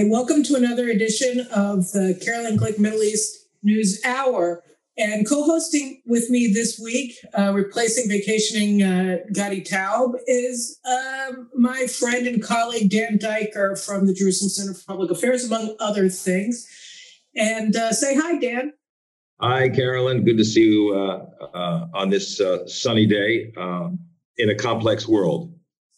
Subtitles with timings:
[0.00, 4.64] Hi, welcome to another edition of the Caroline Glick Middle East News Hour.
[4.96, 11.50] And co hosting with me this week, uh, replacing vacationing uh, Gadi Taub, is um,
[11.54, 16.08] my friend and colleague Dan Diker from the Jerusalem Center for Public Affairs, among other
[16.08, 16.66] things.
[17.36, 18.72] And uh, say hi, Dan.
[19.42, 20.24] Hi, Caroline.
[20.24, 23.52] Good to see you uh, uh, on this uh, sunny day
[24.38, 25.52] in a complex world.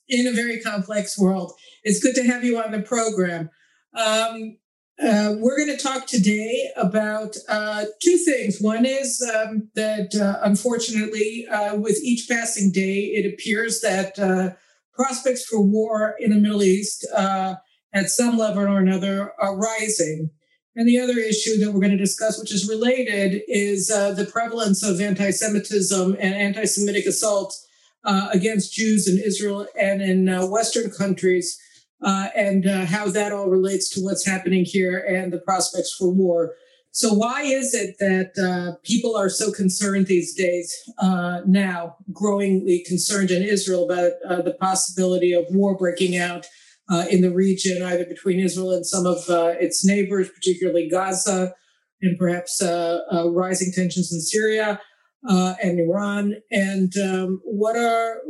[0.09, 1.53] In a very complex world.
[1.85, 3.49] It's good to have you on the program.
[3.95, 4.57] Um,
[5.03, 8.61] uh, we're going to talk today about uh, two things.
[8.61, 14.51] One is um, that uh, unfortunately, uh, with each passing day, it appears that uh,
[14.95, 17.57] prospects for war in the Middle East uh,
[17.93, 20.31] at some level or another are rising.
[20.77, 24.83] And the other issue that we're going to discuss, which is related, is the prevalence
[24.83, 27.67] of anti Semitism and anti Semitic assaults
[28.05, 31.59] against Jews in Israel and in Western countries
[32.03, 36.13] uh, and uh, how that all relates to what's happening here and the prospects for
[36.13, 36.55] war.
[36.91, 42.85] So, why is it that uh, people are so concerned these days uh, now, growingly
[42.87, 46.47] concerned in Israel about uh, the possibility of war breaking out
[46.91, 49.25] uh, in the region, either between Israel and some of
[49.61, 51.55] its neighbors, particularly Gaza,
[52.03, 52.61] and perhaps
[53.25, 54.79] rising tensions in Syria
[55.23, 56.35] and Iran?
[56.51, 58.21] And um, what are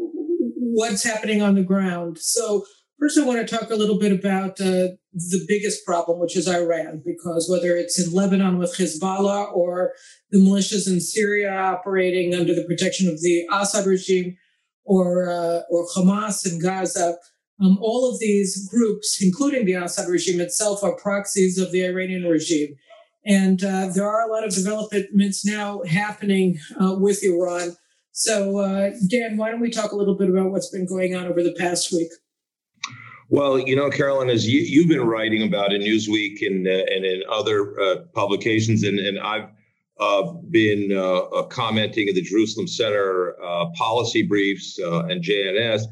[0.73, 2.19] what's happening on the ground?
[2.19, 2.65] So,
[3.03, 6.47] First, I want to talk a little bit about uh, the biggest problem, which is
[6.47, 9.95] Iran, because whether it's in Lebanon with Hezbollah or
[10.31, 14.37] the militias in Syria operating under the protection of the Assad regime
[14.85, 17.17] or, uh, or Hamas in Gaza,
[17.61, 22.23] um, all of these groups, including the Assad regime itself, are proxies of the Iranian
[22.23, 22.77] regime.
[23.27, 27.77] And uh, there are a lot of developments now happening uh, with Iran.
[28.13, 31.27] So, uh, Dan, why don't we talk a little bit about what's been going on
[31.27, 32.13] over the past week?
[33.29, 37.05] Well, you know, Caroline, as you, have been writing about in Newsweek and uh, and
[37.05, 39.49] in other uh, publications, and and I've
[40.03, 45.83] uh, been uh, uh, commenting at the Jerusalem Center uh, policy briefs and JNS.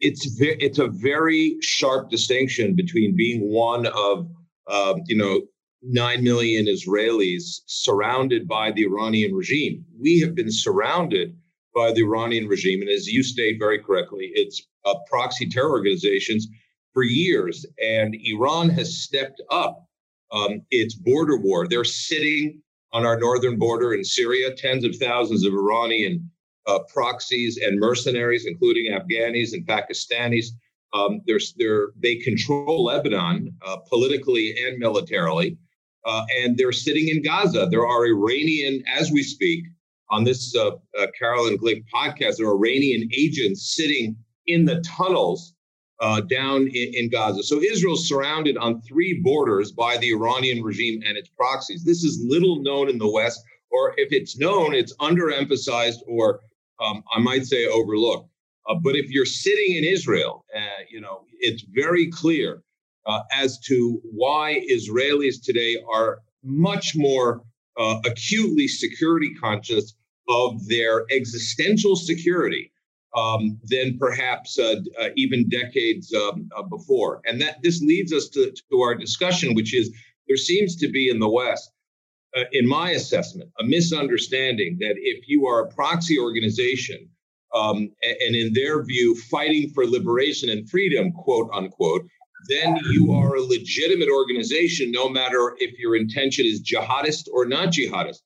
[0.00, 4.28] It's ve- it's a very sharp distinction between being one of
[4.68, 5.42] um, you know
[5.82, 9.84] nine million Israelis surrounded by the Iranian regime.
[10.00, 11.36] We have been surrounded
[11.74, 16.48] by the Iranian regime, and as you state very correctly, it's uh, proxy terror organizations
[16.92, 17.66] for years.
[17.82, 19.86] And Iran has stepped up
[20.30, 21.66] um, its border war.
[21.66, 26.30] They're sitting on our northern border in Syria, tens of thousands of Iranian
[26.66, 30.46] uh, proxies and mercenaries, including Afghanis and Pakistanis.
[30.92, 35.58] Um, they're, they're, they control Lebanon uh, politically and militarily,
[36.06, 37.66] uh, and they're sitting in Gaza.
[37.68, 39.64] There are Iranian, as we speak,
[40.10, 44.16] on this uh, uh, Caroline Glick podcast, there are Iranian agents sitting
[44.46, 45.54] in the tunnels
[46.00, 47.42] uh, down in, in, Gaza.
[47.42, 51.84] So Israel's surrounded on three borders by the Iranian regime and its proxies.
[51.84, 56.40] This is little known in the West, or if it's known, it's underemphasized or
[56.80, 58.28] um, I might say overlooked.
[58.68, 62.62] Uh, but if you're sitting in Israel, uh, you know it's very clear
[63.06, 67.42] uh, as to why Israelis today are much more
[67.76, 69.94] uh, acutely security conscious
[70.28, 72.72] of their existential security
[73.14, 77.20] um, than perhaps uh, uh, even decades um, uh, before.
[77.26, 79.94] And that this leads us to, to our discussion, which is
[80.26, 81.70] there seems to be in the West,
[82.36, 87.08] uh, in my assessment, a misunderstanding that if you are a proxy organization
[87.54, 92.02] um, and, and in their view fighting for liberation and freedom, quote unquote,
[92.48, 97.68] then you are a legitimate organization, no matter if your intention is jihadist or not
[97.68, 98.20] jihadist,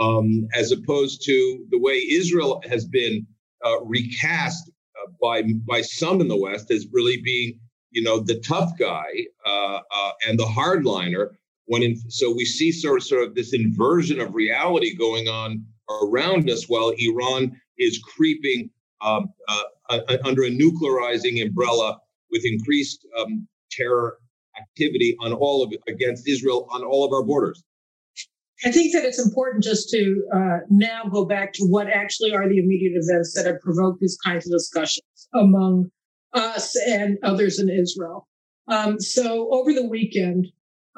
[0.00, 3.26] um, as opposed to the way Israel has been
[3.64, 7.58] uh, recast uh, by by some in the West as really being,
[7.90, 9.10] you know, the tough guy
[9.46, 11.28] uh, uh, and the hardliner.
[11.66, 15.64] When in, so we see sort of sort of this inversion of reality going on
[16.02, 21.98] around us, while Iran is creeping um, uh, under a nuclearizing umbrella
[22.30, 24.18] with increased um, terror
[24.60, 27.62] activity on all of against Israel on all of our borders.
[28.64, 32.46] I think that it's important just to uh, now go back to what actually are
[32.46, 35.90] the immediate events that have provoked these kinds of discussions among
[36.34, 38.28] us and others in Israel.
[38.68, 40.46] Um, so over the weekend,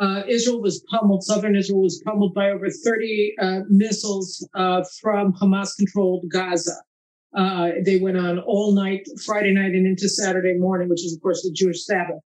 [0.01, 5.33] uh, Israel was pummeled, southern Israel was pummeled by over 30 uh, missiles uh, from
[5.35, 6.77] Hamas controlled Gaza.
[7.37, 11.23] Uh, they went on all night, Friday night and into Saturday morning, which is, of
[11.23, 12.21] course, the Jewish Sabbath.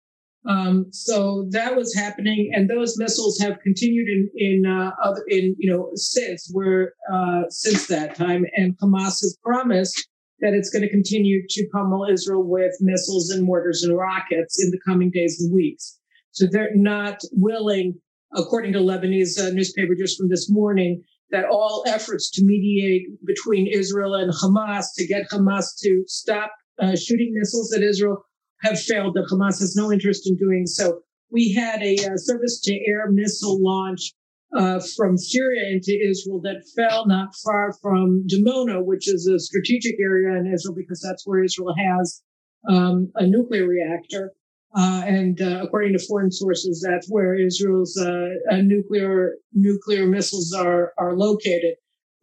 [0.46, 5.56] Um, so that was happening, and those missiles have continued in in uh, other in
[5.58, 8.44] you know since where uh, since that time.
[8.54, 10.06] And Hamas has promised
[10.40, 14.70] that it's going to continue to pummel Israel with missiles and mortars and rockets in
[14.70, 15.98] the coming days and weeks.
[16.32, 17.94] So they're not willing,
[18.34, 23.66] according to Lebanese uh, newspaper just from this morning, that all efforts to mediate between
[23.66, 26.52] Israel and Hamas to get Hamas to stop
[26.82, 28.24] uh, shooting missiles at Israel
[28.64, 29.14] have failed.
[29.14, 31.00] That Hamas has no interest in doing so.
[31.30, 34.12] We had a uh, surface to air missile launch
[34.56, 39.96] uh, from Syria into Israel that fell not far from Dimona, which is a strategic
[40.00, 42.22] area in Israel because that's where Israel has
[42.68, 44.32] um, a nuclear reactor.
[44.76, 48.28] Uh, and uh, according to foreign sources, that's where Israel's uh,
[48.62, 51.74] nuclear nuclear missiles are are located.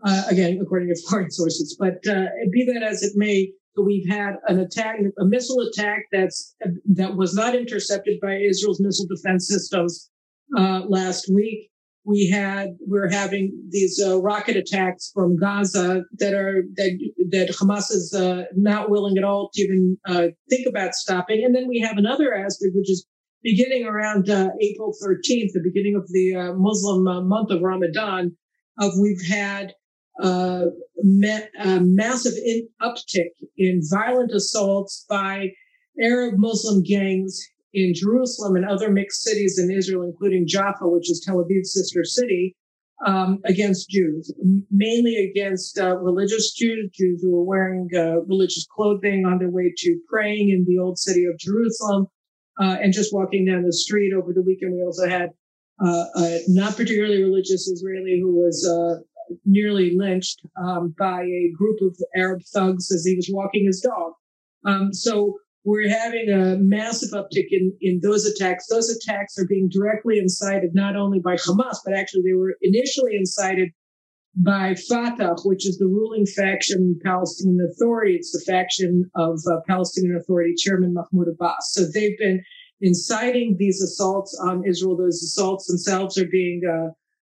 [0.04, 1.76] Uh, again, according to foreign sources.
[1.80, 6.56] But uh, be that as it may, we've had an attack, a missile attack that's
[6.94, 10.10] that was not intercepted by Israel's missile defense systems
[10.58, 11.72] uh, last week
[12.04, 17.92] we had we're having these uh, rocket attacks from Gaza that are that that Hamas
[17.92, 21.44] is uh, not willing at all to even uh, think about stopping.
[21.46, 23.06] And then we have another aspect, which is
[23.44, 28.36] beginning around uh, April 13th, the beginning of the uh, Muslim month of Ramadan.
[28.80, 29.74] Of we've had
[30.20, 35.50] ma- a massive in- uptick in violent assaults by
[36.02, 37.42] Arab Muslim gangs
[37.74, 42.04] in Jerusalem and other mixed cities in Israel, including Jaffa, which is Tel Aviv's sister
[42.04, 42.56] city,
[43.06, 44.34] um, against Jews,
[44.70, 49.74] mainly against uh, religious Jews, Jews who were wearing uh, religious clothing on their way
[49.76, 52.08] to praying in the old city of Jerusalem,
[52.62, 54.76] uh, and just walking down the street over the weekend.
[54.76, 55.30] We also had
[55.84, 59.02] uh, a not particularly religious Israeli who was uh,
[59.46, 64.14] nearly lynched um, by a group of Arab thugs as he was walking his dog.
[64.66, 68.68] Um, so we're having a massive uptick in, in those attacks.
[68.68, 73.16] Those attacks are being directly incited not only by Hamas, but actually they were initially
[73.16, 73.70] incited
[74.36, 78.16] by Fatah, which is the ruling faction in Palestinian Authority.
[78.16, 81.74] It's the faction of uh, Palestinian Authority Chairman Mahmoud Abbas.
[81.74, 82.42] So they've been
[82.80, 84.98] inciting these assaults on Israel.
[84.98, 86.92] Those assaults themselves are being uh,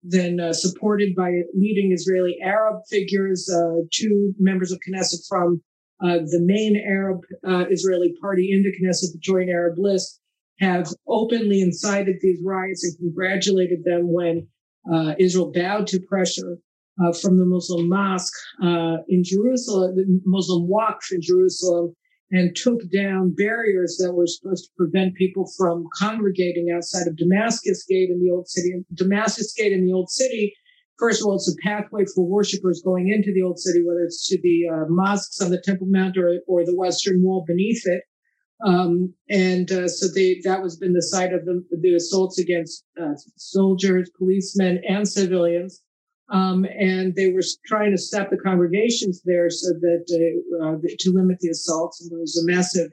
[0.10, 5.62] then uh, supported by leading Israeli Arab figures, uh, two members of Knesset from
[6.04, 10.22] uh, the main Arab uh, Israeli party in the Knesset, the Joint Arab List,
[10.60, 14.48] have openly incited these riots and congratulated them when
[14.92, 16.58] uh, Israel bowed to pressure
[17.04, 18.34] uh, from the Muslim mosque
[18.64, 21.96] uh, in Jerusalem, the Muslim Waqf in Jerusalem,
[22.32, 27.86] and took down barriers that were supposed to prevent people from congregating outside of Damascus
[27.88, 28.84] Gate in the old city.
[28.94, 30.54] Damascus Gate in the old city
[30.98, 34.28] First of all, it's a pathway for worshippers going into the old city, whether it's
[34.30, 38.02] to the uh, mosques on the Temple Mount or, or the Western Wall beneath it.
[38.66, 42.84] Um, and uh, so they, that was been the site of the, the assaults against
[43.00, 45.84] uh, soldiers, policemen, and civilians.
[46.30, 50.06] Um, and they were trying to stop the congregations there so that
[50.62, 52.02] uh, uh, to limit the assaults.
[52.02, 52.92] And there was a massive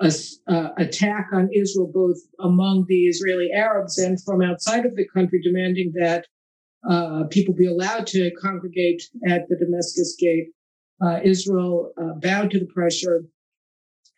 [0.00, 5.40] uh, attack on Israel, both among the Israeli Arabs and from outside of the country,
[5.40, 6.26] demanding that
[6.88, 10.48] uh, people be allowed to congregate at the Damascus Gate.
[11.04, 13.24] Uh, Israel uh, bowed to the pressure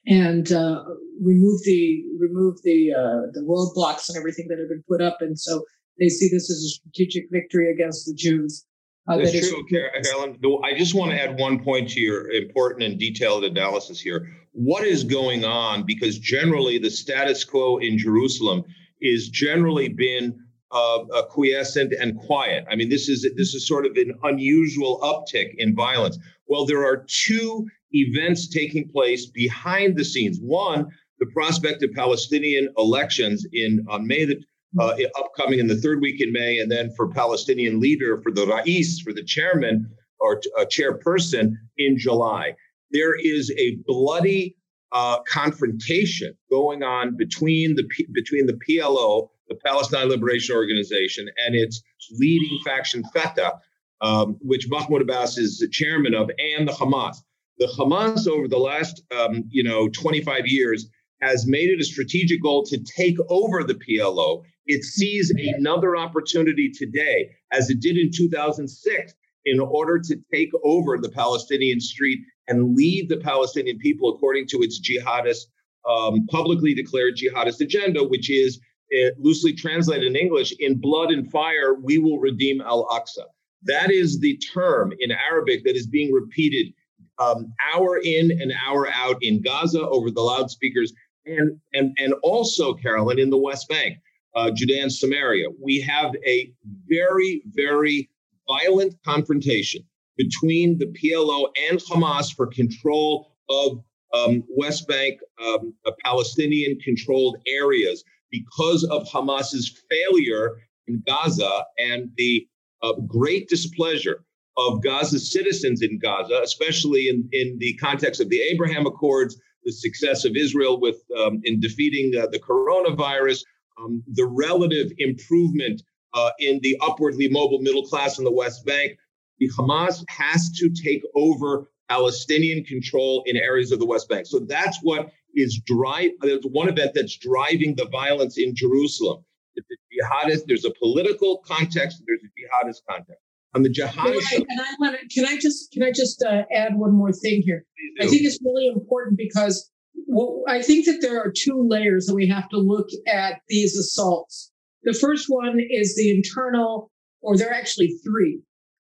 [0.06, 0.84] and uh,
[1.20, 5.38] removed the remove the uh, the roadblocks and everything that had been put up, and
[5.38, 5.64] so
[5.98, 8.64] they see this as a strategic victory against the Jews.
[9.08, 10.38] Uh, That's that true, Caroline.
[10.64, 14.28] I just want to add one point to your important and detailed analysis here.
[14.52, 15.84] What is going on?
[15.86, 18.64] Because generally, the status quo in Jerusalem
[19.00, 20.36] is generally been
[20.72, 22.64] uh, uh, quiescent and quiet.
[22.68, 26.18] I mean, this is this is sort of an unusual uptick in violence.
[26.48, 30.38] Well, there are two events taking place behind the scenes.
[30.40, 30.88] One,
[31.20, 34.40] the prospect of Palestinian elections in on May the
[34.78, 38.46] uh, upcoming in the third week in May, and then for Palestinian leader for the
[38.46, 39.90] Rais for the chairman
[40.20, 42.54] or uh, chairperson in July.
[42.90, 44.56] There is a bloody
[44.92, 51.82] uh, confrontation going on between the between the PLO the Palestine Liberation Organization, and its
[52.18, 53.52] leading faction, Fatah,
[54.00, 57.16] um, which Mahmoud Abbas is the chairman of, and the Hamas.
[57.58, 60.88] The Hamas, over the last, um, you know, 25 years,
[61.20, 64.42] has made it a strategic goal to take over the PLO.
[64.66, 70.98] It sees another opportunity today, as it did in 2006, in order to take over
[70.98, 72.18] the Palestinian street
[72.48, 75.46] and lead the Palestinian people according to its jihadist,
[75.88, 81.30] um, publicly declared jihadist agenda, which is it, loosely translated in English, in blood and
[81.30, 83.24] fire, we will redeem Al Aqsa.
[83.62, 86.72] That is the term in Arabic that is being repeated
[87.18, 90.92] um, hour in and hour out in Gaza over the loudspeakers,
[91.26, 93.98] and and and also, Caroline, in the West Bank,
[94.34, 95.48] uh, Judea and Samaria.
[95.62, 96.52] We have a
[96.88, 98.08] very very
[98.48, 99.82] violent confrontation
[100.16, 103.80] between the PLO and Hamas for control of
[104.14, 110.56] um, West Bank um, uh, Palestinian controlled areas because of Hamas's failure
[110.86, 112.46] in Gaza and the
[112.82, 114.24] uh, great displeasure
[114.56, 119.72] of Gaza's citizens in Gaza, especially in, in the context of the Abraham Accords, the
[119.72, 123.42] success of Israel with um, in defeating uh, the coronavirus,
[123.78, 125.82] um, the relative improvement
[126.14, 128.96] uh, in the upwardly mobile middle class in the West Bank.
[129.38, 134.26] The Hamas has to take over Palestinian control in areas of the West Bank.
[134.26, 136.12] So that's what is drive.
[136.20, 139.24] There's one event that's driving the violence in Jerusalem.
[139.56, 140.44] It's a jihadist.
[140.46, 142.02] There's a political context.
[142.06, 143.22] There's a jihadist context.
[143.54, 144.32] On the jihadist.
[144.32, 145.06] Right, and I want to.
[145.08, 147.64] Can I just can I just uh, add one more thing here?
[148.00, 149.70] I think it's really important because
[150.06, 153.76] well, I think that there are two layers that we have to look at these
[153.76, 154.52] assaults.
[154.82, 156.90] The first one is the internal,
[157.22, 158.40] or there are actually three.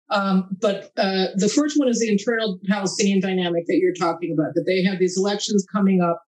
[0.10, 4.54] Um, but uh, the first one is the internal Palestinian dynamic that you're talking about,
[4.56, 6.22] that they have these elections coming up,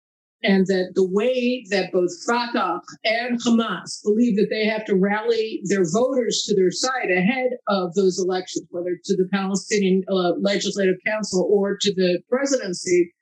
[0.45, 5.63] and that the way that both Fatah and Hamas believe that they have to rally
[5.65, 10.97] their voters to their side ahead of those elections, whether to the Palestinian uh, Legislative
[11.07, 13.13] Council or to the presidency,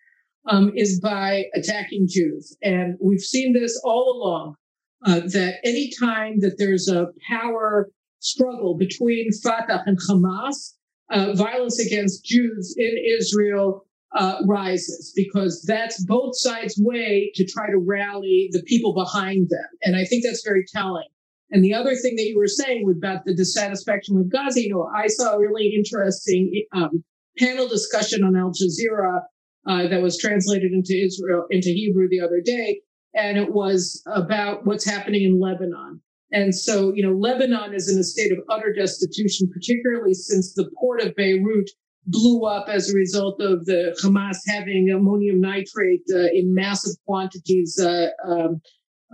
[0.51, 2.57] um, is by attacking Jews.
[2.63, 4.57] And we've seen this all along.
[5.05, 10.75] Uh, that any time that there's a power struggle between Fatah and Hamas,
[11.11, 17.71] uh, violence against Jews in Israel uh, rises because that's both sides' way to try
[17.71, 19.65] to rally the people behind them.
[19.83, 21.09] And I think that's very telling.
[21.51, 24.89] And the other thing that you were saying about the dissatisfaction with Gaza, you know,
[24.95, 27.05] I saw a really interesting um,
[27.39, 29.21] panel discussion on Al Jazeera
[29.67, 32.81] uh, that was translated into Israel into Hebrew the other day,
[33.15, 36.01] and it was about what's happening in Lebanon.
[36.33, 40.71] And so, you know, Lebanon is in a state of utter destitution, particularly since the
[40.81, 41.69] port of Beirut
[42.07, 47.79] blew up as a result of the Hamas having ammonium nitrate uh, in massive quantities
[47.79, 48.61] uh, um,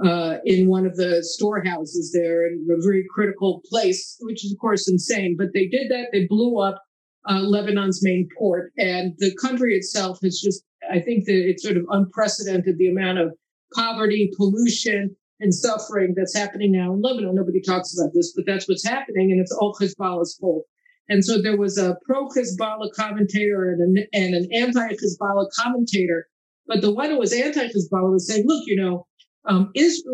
[0.05, 4.59] uh, in one of the storehouses there in a very critical place, which is, of
[4.59, 5.37] course, insane.
[5.37, 6.09] But they did that.
[6.13, 6.81] They blew up
[7.29, 8.73] uh, Lebanon's main port.
[8.79, 13.19] And the country itself has just, I think that it's sort of unprecedented the amount
[13.19, 13.35] of
[13.75, 17.35] poverty, pollution, and suffering that's happening now in Lebanon.
[17.35, 20.65] Nobody talks about this, but that's what's happening, and it's all Hezbollah's fault.
[21.09, 26.27] And so there was a pro Hezbollah commentator and an, and an anti Hezbollah commentator.
[26.67, 29.07] But the one who was anti Hezbollah was saying, look, you know,
[29.47, 30.05] um, is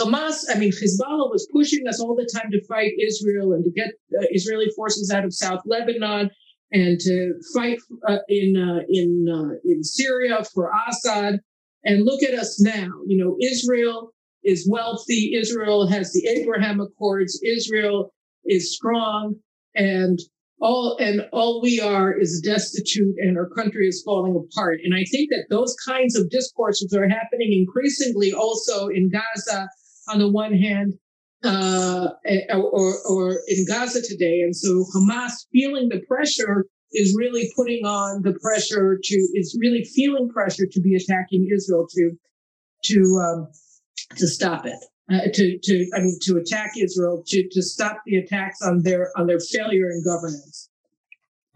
[0.00, 3.70] Hamas, I mean, Hezbollah was pushing us all the time to fight Israel and to
[3.70, 3.88] get
[4.18, 6.30] uh, Israeli forces out of South Lebanon
[6.72, 11.40] and to fight uh, in uh, in uh, in Syria for Assad.
[11.84, 12.90] And look at us now.
[13.06, 14.12] You know, Israel
[14.42, 15.34] is wealthy.
[15.36, 17.40] Israel has the Abraham Accords.
[17.44, 18.14] Israel
[18.46, 19.36] is strong
[19.74, 20.18] and
[20.60, 24.80] all and all we are is destitute and our country is falling apart.
[24.84, 29.68] And i think that those kinds of discourses are happening increasingly also in gaza
[30.08, 30.94] on the one hand
[31.44, 32.08] uh,
[32.52, 34.40] or, or in gaza today.
[34.40, 39.84] And so hamas feeling the pressure is really putting on the pressure to is really
[39.84, 42.10] feeling pressure to be attacking israel to
[42.84, 43.48] to um,
[44.16, 44.78] to stop it
[45.10, 49.10] uh, to to I mean to attack Israel to to stop the attacks on their
[49.16, 50.68] on their failure in governance.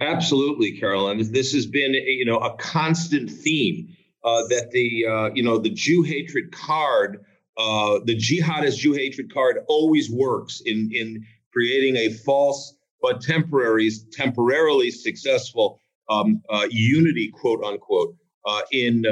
[0.01, 1.19] Absolutely, Caroline.
[1.33, 3.89] This has been you know a constant theme
[4.25, 7.25] uh, that the uh, you know the Jew hatred card,
[7.59, 13.91] uh, the jihadist Jew hatred card, always works in in creating a false but temporary
[14.13, 18.17] temporarily successful um, uh, unity, quote unquote,
[18.71, 19.05] in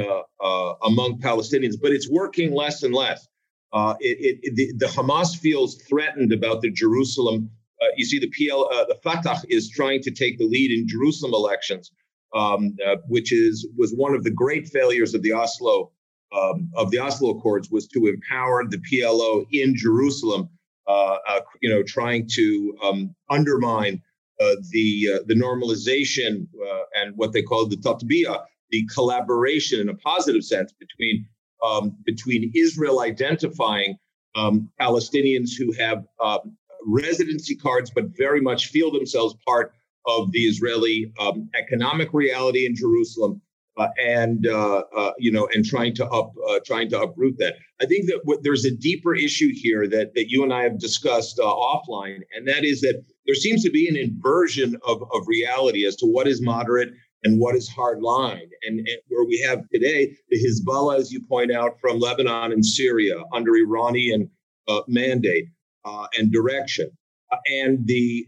[0.83, 1.75] among Palestinians.
[1.81, 3.27] But it's working less and less.
[3.73, 7.51] Uh, it, it, the, the, Hamas feels threatened about the Jerusalem.
[7.81, 10.89] Uh, you see, the PL, uh, the Fatah is trying to take the lead in
[10.89, 11.93] Jerusalem elections,
[12.35, 15.93] um, uh, which is was one of the great failures of the Oslo
[16.33, 20.49] um, of the Oslo Accords was to empower the PLO in Jerusalem.
[20.89, 24.03] Uh, uh, you know, trying to um, undermine
[24.39, 26.49] the the normalization
[26.97, 31.27] and what they call the tatbiyah, the collaboration in a positive sense between
[31.63, 33.97] um, between Israel identifying
[34.35, 36.39] um, Palestinians who have uh,
[36.87, 39.73] residency cards, but very much feel themselves part
[40.07, 43.43] of the Israeli um, economic reality in Jerusalem,
[43.77, 47.57] uh, and uh, uh you know, and trying to up uh, trying to uproot that.
[47.81, 51.39] I think that there's a deeper issue here that that you and I have discussed
[51.39, 55.87] uh, offline, and that is that there seems to be an inversion of of reality
[55.87, 56.93] as to what is moderate
[57.25, 58.49] and what is hard line.
[58.67, 62.65] And, and, where we have today the Hezbollah, as you point out, from Lebanon and
[62.65, 64.31] Syria under Iranian
[64.69, 65.47] uh, mandate
[65.85, 66.91] uh, and direction,
[67.33, 68.27] uh, and the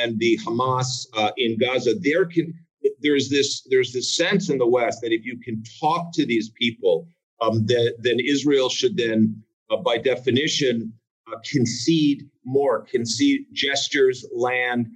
[0.00, 1.94] and the Hamas uh, in Gaza.
[2.00, 2.52] There can
[3.00, 6.50] there's this there's this sense in the West that if you can talk to these
[6.50, 7.06] people,
[7.40, 10.92] um, that then Israel should then uh, by definition,
[11.30, 14.86] uh, concede more, concede gestures, land.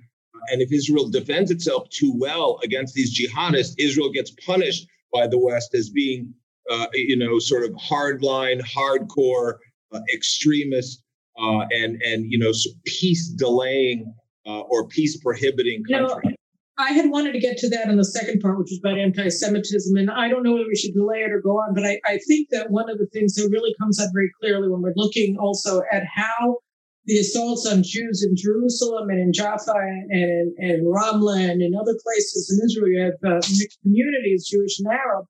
[0.51, 5.39] And if Israel defends itself too well against these jihadists, Israel gets punished by the
[5.39, 6.35] West as being,
[6.71, 9.55] uh, you know, sort of hardline, hardcore,
[9.93, 11.03] uh, extremist,
[11.39, 12.53] uh, and and you know,
[12.85, 14.13] peace delaying
[14.47, 16.37] uh, or peace prohibiting country.
[16.79, 19.95] I had wanted to get to that in the second part, which is about anti-Semitism,
[19.97, 22.19] and I don't know whether we should delay it or go on, but I, I
[22.27, 25.37] think that one of the things that really comes out very clearly when we're looking
[25.39, 26.59] also at how
[27.07, 31.97] the assaults on Jews in Jerusalem and in Jaffa and, and Ramla and in other
[32.03, 35.27] places in Israel, you have uh, mixed communities, Jewish and Arab,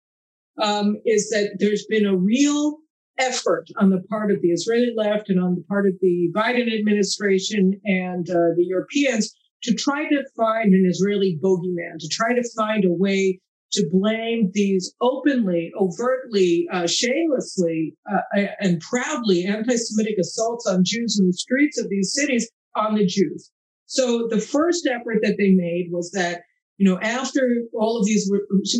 [0.61, 2.79] um, is that there's been a real
[3.19, 6.73] effort on the part of the Israeli left and on the part of the Biden
[6.79, 12.43] administration and uh, the Europeans to try to find an Israeli bogeyman, to try to
[12.57, 13.41] find a way
[13.73, 21.27] to blame these openly, overtly, uh, shamelessly, uh, and proudly anti-Semitic assaults on Jews in
[21.27, 23.51] the streets of these cities on the Jews.
[23.87, 26.43] So the first effort that they made was that,
[26.79, 28.31] you know, after all of these,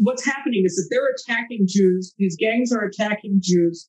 [0.03, 2.15] what's happening is that they're attacking Jews.
[2.19, 3.89] These gangs are attacking Jews,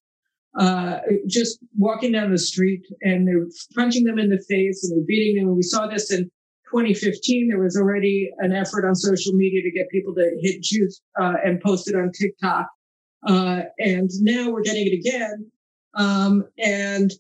[0.60, 5.05] uh, just walking down the street and they're punching them in the face and they're
[5.07, 5.48] beating them.
[5.48, 6.29] And we saw this in
[6.74, 11.01] 2015, there was already an effort on social media to get people to hit Jews
[11.22, 12.68] uh, and post it on TikTok.
[13.27, 15.51] Uh, and now we're getting it again.
[15.94, 17.12] Um, and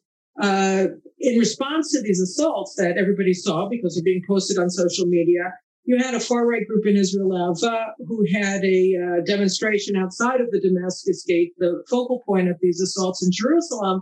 [0.41, 0.87] uh,
[1.19, 5.53] in response to these assaults that everybody saw because they're being posted on social media,
[5.85, 10.41] you had a far right group in Israel Ahava who had a uh, demonstration outside
[10.41, 14.01] of the Damascus Gate, the focal point of these assaults in Jerusalem.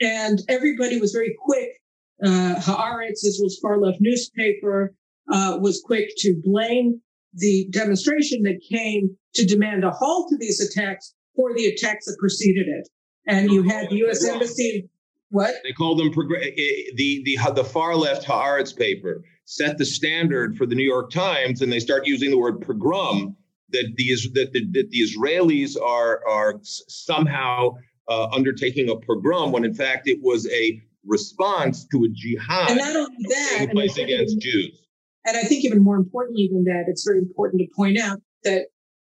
[0.00, 1.77] And everybody was very quick
[2.24, 4.94] uh, Haaretz, Israel's far left newspaper,
[5.32, 7.00] uh, was quick to blame
[7.34, 12.16] the demonstration that came to demand a halt to these attacks for the attacks that
[12.18, 12.88] preceded it.
[13.26, 14.26] And you had the U.S.
[14.26, 14.88] Embassy.
[15.30, 19.84] What they called them eh, eh, the the the far left Haaretz paper set the
[19.84, 23.36] standard for the New York Times, and they start using the word pogrom
[23.70, 27.74] that the that the, that the Israelis are are somehow
[28.08, 32.78] uh, undertaking a pogrom when in fact it was a response to a jihad and
[32.78, 34.80] not only that, place against Jews.
[35.26, 38.66] And I think even more importantly than that, it's very important to point out that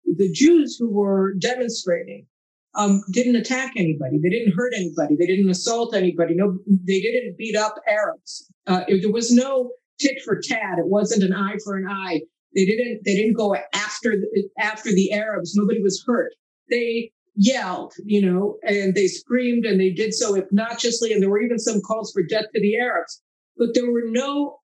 [0.05, 2.27] the Jews who were demonstrating
[2.75, 4.19] um, didn't attack anybody.
[4.21, 5.15] They didn't hurt anybody.
[5.15, 6.35] They didn't assault anybody.
[6.35, 8.51] No, they didn't beat up Arabs.
[8.67, 10.79] Uh, there was no tit for tat.
[10.79, 12.21] It wasn't an eye for an eye.
[12.55, 13.01] They didn't.
[13.05, 15.55] They didn't go after the, after the Arabs.
[15.55, 16.31] Nobody was hurt.
[16.69, 21.11] They yelled, you know, and they screamed and they did so obnoxiously.
[21.13, 23.21] And there were even some calls for death to the Arabs,
[23.57, 24.59] but there were no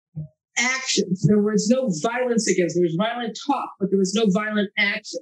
[0.58, 1.24] actions.
[1.26, 2.74] There was no violence against.
[2.74, 5.20] There was violent talk, but there was no violent action.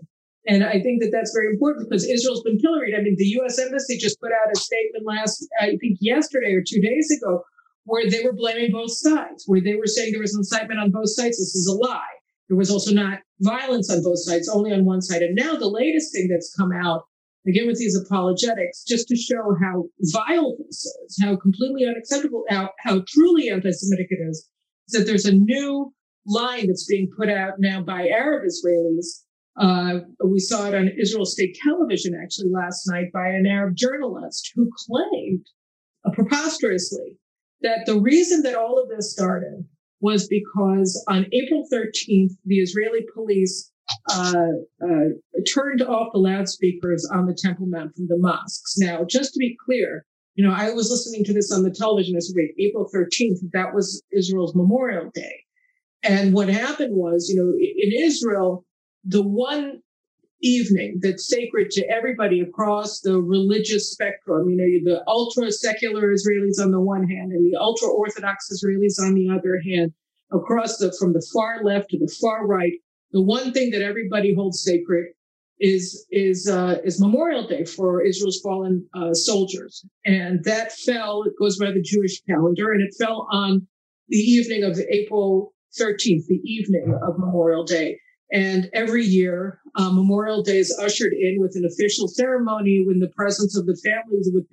[0.49, 2.95] And I think that that's very important because Israel's been pilloried.
[2.95, 3.59] I mean, the U.S.
[3.59, 7.43] Embassy just put out a statement last, I think yesterday or two days ago,
[7.85, 11.11] where they were blaming both sides, where they were saying there was incitement on both
[11.11, 11.39] sides.
[11.39, 12.01] This is a lie.
[12.49, 15.23] There was also not violence on both sides, only on one side.
[15.23, 17.05] And now the latest thing that's come out
[17.49, 22.71] again with these apologetics, just to show how vile this is, how completely unacceptable, how,
[22.81, 24.49] how truly anti-Semitic it is,
[24.89, 25.93] is that there's a new
[26.27, 29.23] line that's being put out now by Arab Israelis.
[29.59, 34.53] Uh, we saw it on Israel State Television actually last night by an Arab journalist
[34.55, 35.47] who claimed,
[36.05, 37.17] uh, preposterously,
[37.63, 39.65] that the reason that all of this started
[40.01, 43.73] was because on April 13th, the Israeli police
[44.11, 44.47] uh,
[44.83, 45.09] uh,
[45.53, 48.77] turned off the loudspeakers on the Temple Mount from the mosques.
[48.79, 52.15] Now, just to be clear, you know, I was listening to this on the television
[52.15, 55.41] this week, April 13th, that was Israel's Memorial Day.
[56.03, 58.65] And what happened was, you know, in Israel,
[59.05, 59.81] the one
[60.43, 66.63] evening that's sacred to everybody across the religious spectrum, you know, the ultra secular Israelis
[66.63, 69.93] on the one hand and the ultra Orthodox Israelis on the other hand,
[70.33, 72.73] across the, from the far left to the far right,
[73.17, 75.07] the one thing that everybody holds sacred
[75.59, 81.23] is is uh, is Memorial Day for Israel's fallen uh, soldiers, and that fell.
[81.23, 83.67] It goes by the Jewish calendar, and it fell on
[84.11, 87.99] the evening of April 13th, the evening of Memorial Day.
[88.33, 93.13] And every year, uh, Memorial Day is ushered in with an official ceremony in the
[93.17, 94.47] presence of the families, with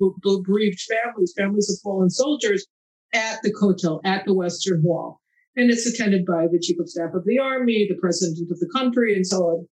[0.45, 2.65] bereaved families, families of fallen soldiers,
[3.13, 5.19] at the Kotel, at the Western Wall
[5.55, 8.69] and it's attended by the chief of staff of the army, the president of the
[8.73, 9.67] country, and so on.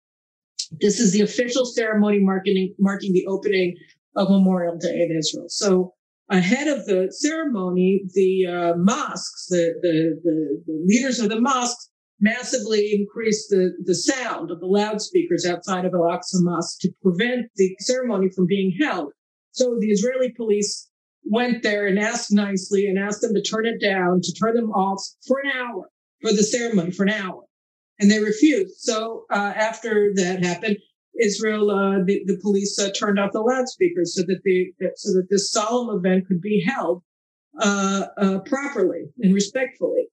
[0.81, 3.75] This is the official ceremony marking, marking the opening
[4.15, 5.45] of Memorial Day in Israel.
[5.47, 5.93] So
[6.29, 11.89] ahead of the ceremony, the uh, mosques, the, the, the, the, leaders of the mosques
[12.19, 17.75] massively increased the, the sound of the loudspeakers outside of Al-Aqsa Mosque to prevent the
[17.79, 19.13] ceremony from being held.
[19.51, 20.86] So the Israeli police
[21.29, 24.71] went there and asked nicely and asked them to turn it down, to turn them
[24.71, 25.89] off for an hour
[26.21, 27.43] for the ceremony for an hour,
[27.99, 28.75] and they refused.
[28.77, 30.77] So uh, after that happened,
[31.19, 35.27] Israel, uh, the, the police uh, turned off the loudspeakers so that the so that
[35.29, 37.01] this solemn event could be held
[37.59, 40.07] uh, uh, properly and respectfully.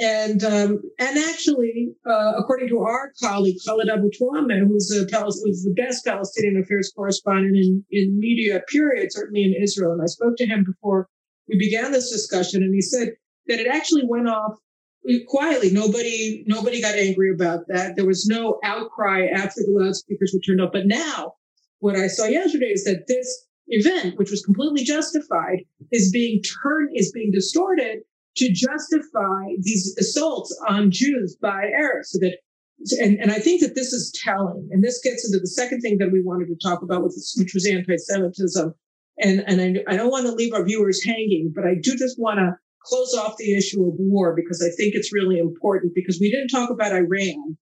[0.00, 5.74] And um, and actually, uh, according to our colleague Khaled Abu Toameh, who's a the
[5.76, 10.46] best Palestinian affairs correspondent in, in media, period, certainly in Israel, and I spoke to
[10.46, 11.08] him before
[11.48, 13.08] we began this discussion, and he said
[13.48, 14.52] that it actually went off
[15.26, 15.70] quietly.
[15.70, 17.96] Nobody nobody got angry about that.
[17.96, 20.72] There was no outcry after the loudspeakers were turned up.
[20.72, 21.34] But now,
[21.80, 26.90] what I saw yesterday is that this event, which was completely justified, is being turned
[26.94, 28.02] is being distorted
[28.38, 32.10] to justify these assaults on Jews by Arabs.
[32.10, 32.38] So that,
[33.00, 34.68] and, and I think that this is telling.
[34.70, 37.66] And this gets into the second thing that we wanted to talk about, which was
[37.66, 38.72] anti-Semitism.
[39.20, 42.18] And, and I, I don't want to leave our viewers hanging, but I do just
[42.18, 42.52] want to
[42.84, 46.48] close off the issue of war because I think it's really important because we didn't
[46.48, 47.56] talk about Iran.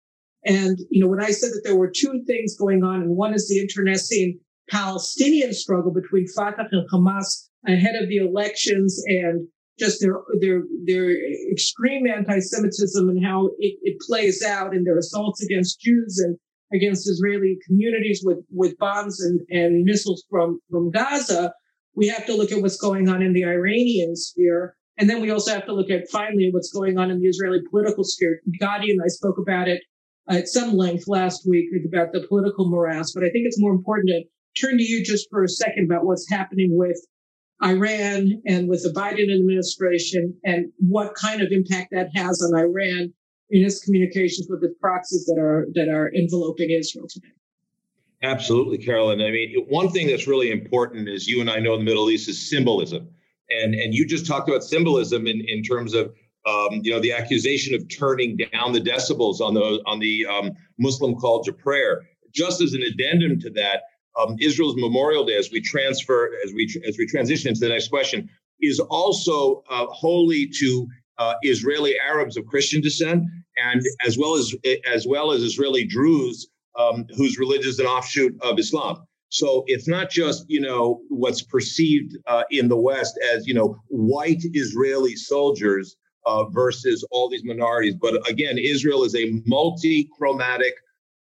[0.46, 3.34] And, you know, when I said that there were two things going on, and one
[3.34, 10.02] is the internecine Palestinian struggle between Fatah and Hamas ahead of the elections and just
[10.02, 11.12] their their their
[11.52, 16.38] extreme anti-Semitism and how it, it plays out in their assaults against Jews and
[16.74, 21.54] against Israeli communities with with bombs and, and missiles from from Gaza.
[21.96, 24.76] We have to look at what's going on in the Iranian sphere.
[24.98, 27.60] And then we also have to look at finally what's going on in the Israeli
[27.70, 28.40] political sphere.
[28.60, 29.82] Gadi and I spoke about it
[30.30, 34.10] at some length last week about the political morass, but I think it's more important
[34.10, 34.24] to
[34.60, 36.98] turn to you just for a second about what's happening with
[37.64, 43.14] Iran and with the Biden administration and what kind of impact that has on Iran
[43.50, 47.28] in its communications with the proxies that are that are enveloping Israel today.
[48.24, 49.22] Absolutely, Caroline.
[49.22, 52.10] I mean, one thing that's really important is you and I know in the Middle
[52.10, 53.08] East is symbolism.
[53.50, 56.14] And and you just talked about symbolism in, in terms of
[56.48, 60.52] um, you know the accusation of turning down the decibels on the on the um,
[60.80, 62.04] Muslim call to prayer.
[62.34, 63.84] Just as an addendum to that,
[64.18, 67.90] um, Israel's Memorial Day, as we transfer, as we as we transition into the next
[67.90, 68.30] question,
[68.62, 73.24] is also uh, holy to uh, Israeli Arabs of Christian descent,
[73.58, 74.54] and as well as
[74.92, 76.48] as well as Israeli Druze,
[76.78, 79.06] um, whose religion is an offshoot of Islam.
[79.30, 83.78] So it's not just you know what's perceived uh, in the West as you know
[83.88, 90.74] white Israeli soldiers uh, versus all these minorities, but again, Israel is a multi-chromatic,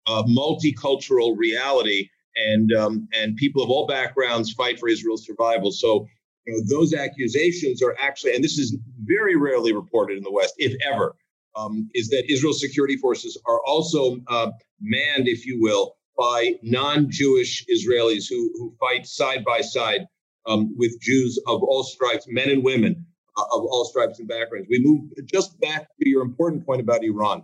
[0.07, 5.71] uh, multicultural reality and um, and people of all backgrounds fight for Israel's survival.
[5.71, 6.07] So
[6.45, 10.53] you know, those accusations are actually, and this is very rarely reported in the West,
[10.57, 11.15] if ever,
[11.55, 17.65] um, is that Israel's security forces are also uh, manned, if you will, by non-Jewish
[17.65, 20.05] Israelis who who fight side by side
[20.45, 23.05] um, with Jews of all stripes, men and women
[23.37, 24.67] uh, of all stripes and backgrounds.
[24.69, 27.43] We move just back to your important point about Iran.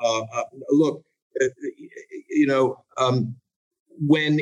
[0.00, 1.04] Uh, uh look,
[1.40, 1.46] uh,
[2.28, 3.36] you know, um,
[4.00, 4.40] when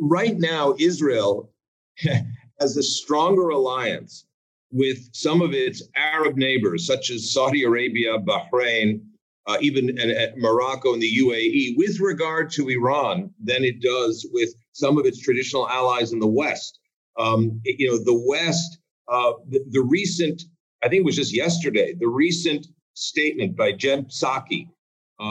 [0.00, 1.52] right now Israel
[2.60, 4.26] has a stronger alliance
[4.72, 9.02] with some of its Arab neighbors, such as Saudi Arabia, Bahrain,
[9.46, 9.96] uh, even
[10.38, 15.20] Morocco and the UAE, with regard to Iran, than it does with some of its
[15.20, 16.78] traditional allies in the West.
[17.18, 18.78] Um, you know, the West,
[19.08, 20.42] uh, the, the, recent,
[20.82, 24.68] I think it was just yesterday, the recent statement by Jen Psaki,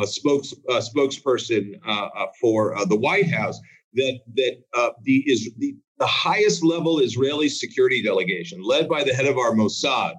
[0.05, 3.59] spokes, uh, spokesperson uh, uh for uh, the White House
[3.93, 9.13] that that uh, the is the, the highest level Israeli security delegation, led by the
[9.13, 10.13] head of our Mossad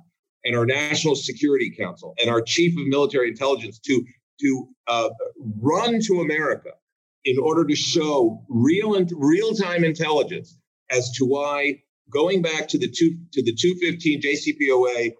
[0.45, 4.05] and our National Security Council and our chief of military intelligence, to
[4.41, 4.69] to
[5.61, 6.71] run to America
[7.25, 10.59] in order to show real and real time intelligence
[10.91, 11.81] as to why
[12.11, 15.13] going back to the two to the 215 JCPOA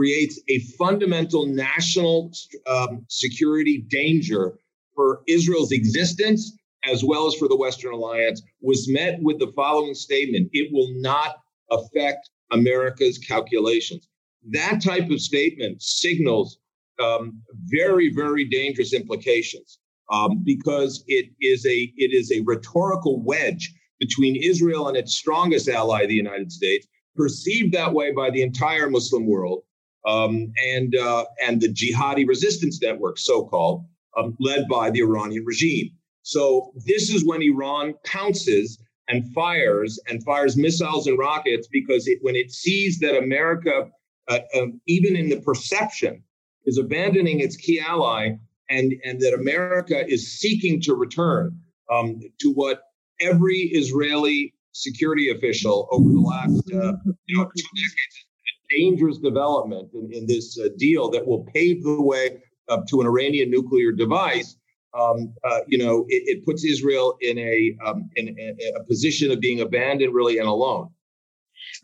[0.00, 2.32] creates a fundamental national
[2.66, 4.54] um, security danger
[4.94, 9.92] for Israel's existence as well as for the Western alliance was met with the following
[9.92, 11.36] statement it will not
[11.70, 14.08] affect America's calculations.
[14.50, 16.56] That type of statement signals
[16.98, 23.70] um, very, very dangerous implications um, because it is a it is a rhetorical wedge
[23.98, 26.86] between Israel and its strongest ally, the United States,
[27.16, 29.62] perceived that way by the entire Muslim world,
[30.06, 33.84] um, and uh, and the jihadi resistance network, so-called,
[34.16, 35.90] um, led by the Iranian regime.
[36.22, 42.18] So this is when Iran pounces and fires and fires missiles and rockets because it,
[42.22, 43.88] when it sees that America,
[44.28, 46.22] uh, um, even in the perception,
[46.66, 48.30] is abandoning its key ally
[48.68, 51.58] and and that America is seeking to return
[51.90, 52.82] um, to what
[53.20, 56.92] every Israeli security official over the last uh,
[57.26, 58.26] you know, two decades.
[58.70, 62.40] Dangerous development in, in this uh, deal that will pave the way
[62.88, 64.56] to an Iranian nuclear device.
[64.98, 69.30] Um, uh, you know, it, it, puts Israel in a um, in a, a position
[69.30, 70.90] of being abandoned, really, and alone.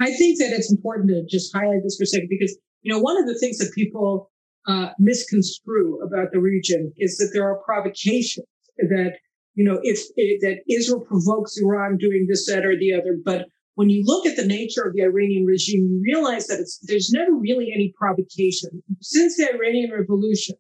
[0.01, 2.99] I think that it's important to just highlight this for a second because you know
[2.99, 4.33] one of the things that people
[4.67, 8.47] uh, misconstrue about the region is that there are provocations
[8.79, 9.13] that
[9.55, 13.17] you know if, if that Israel provokes Iran doing this, that, or the other.
[13.25, 13.47] But
[13.77, 17.33] when you look at the nature of the Iranian regime, you realize that there's never
[17.33, 20.57] really any provocation since the Iranian Revolution.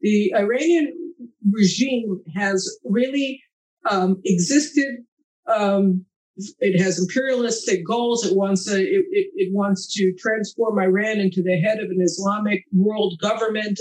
[0.00, 1.14] The Iranian
[1.50, 3.42] regime has really
[3.88, 5.04] um, existed
[5.46, 6.04] um,
[6.60, 8.24] it has imperialistic goals.
[8.24, 12.00] It wants a, it, it, it, wants to transform Iran into the head of an
[12.00, 13.80] Islamic world government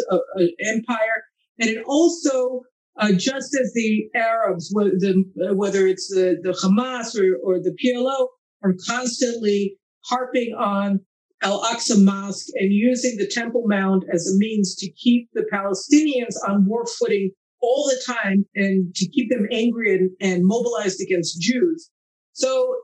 [0.65, 1.23] empire,
[1.59, 2.61] and it also,
[2.99, 7.75] uh, just as the Arabs, whether, the, whether it's the, the Hamas or, or the
[7.83, 8.27] PLO,
[8.63, 10.99] are constantly harping on
[11.43, 16.35] Al Aqsa Mosque and using the Temple Mount as a means to keep the Palestinians
[16.47, 21.41] on war footing all the time and to keep them angry and, and mobilized against
[21.41, 21.89] Jews.
[22.33, 22.75] So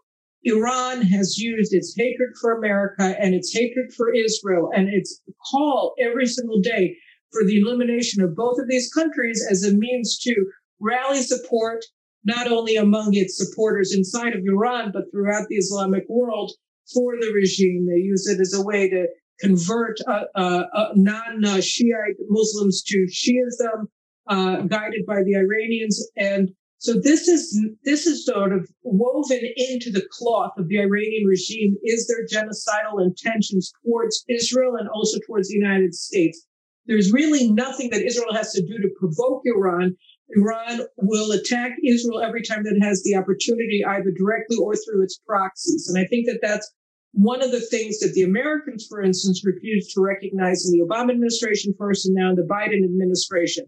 [0.43, 5.93] Iran has used its hatred for America and its hatred for Israel and its call
[5.99, 6.95] every single day
[7.31, 10.35] for the elimination of both of these countries as a means to
[10.79, 11.83] rally support,
[12.23, 16.51] not only among its supporters inside of Iran, but throughout the Islamic world
[16.93, 17.87] for the regime.
[17.87, 19.07] They use it as a way to
[19.39, 23.87] convert uh, uh, uh, non-Shiite Muslims to Shiism,
[24.27, 26.09] uh, guided by the Iranians.
[26.17, 31.25] And so this is this is sort of woven into the cloth of the Iranian
[31.25, 36.45] regime is their genocidal intentions towards Israel and also towards the United States.
[36.85, 39.95] There's really nothing that Israel has to do to provoke Iran.
[40.35, 45.03] Iran will attack Israel every time that it has the opportunity, either directly or through
[45.03, 45.89] its proxies.
[45.89, 46.71] And I think that that's
[47.13, 51.11] one of the things that the Americans, for instance, refused to recognize in the Obama
[51.11, 53.65] administration first and now in the Biden administration.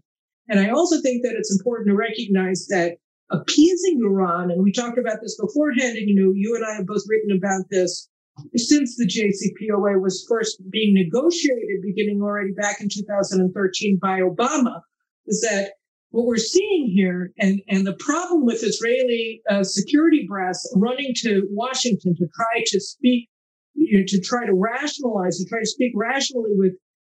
[0.48, 2.96] And I also think that it's important to recognize that
[3.30, 6.86] appeasing Iran, and we talked about this beforehand, and you know, you and I have
[6.86, 8.08] both written about this
[8.54, 14.80] since the JCPOA was first being negotiated, beginning already back in 2013 by Obama,
[15.26, 15.72] is that
[16.10, 21.46] what we're seeing here, and, and the problem with Israeli uh, security brass running to
[21.50, 23.28] Washington to try to speak,
[23.74, 26.72] you know, to try to rationalize, to try to speak rationally with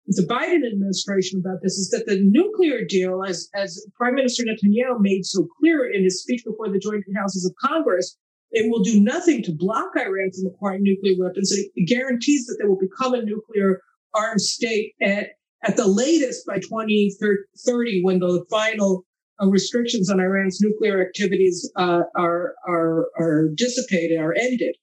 [0.06, 4.98] the Biden administration about this is that the nuclear deal, as, as Prime Minister Netanyahu
[4.98, 8.16] made so clear in his speech before the joint houses of Congress,
[8.50, 11.52] it will do nothing to block Iran from acquiring nuclear weapons.
[11.52, 15.28] It guarantees that they will become a nuclear armed state at,
[15.62, 19.04] at the latest by 2030 when the final
[19.42, 24.76] uh, restrictions on Iran's nuclear activities uh, are, are, are dissipated, are ended.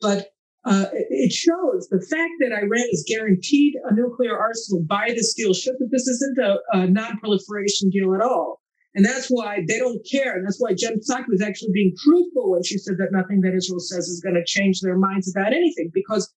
[0.00, 0.28] But
[0.64, 5.52] uh, it shows the fact that Iran is guaranteed a nuclear arsenal by this deal
[5.52, 8.60] shows that this isn't a, a non-proliferation deal at all.
[8.94, 10.36] And that's why they don't care.
[10.36, 13.54] And that's why Jen Psaki was actually being truthful when she said that nothing that
[13.54, 16.32] Israel says is going to change their minds about anything because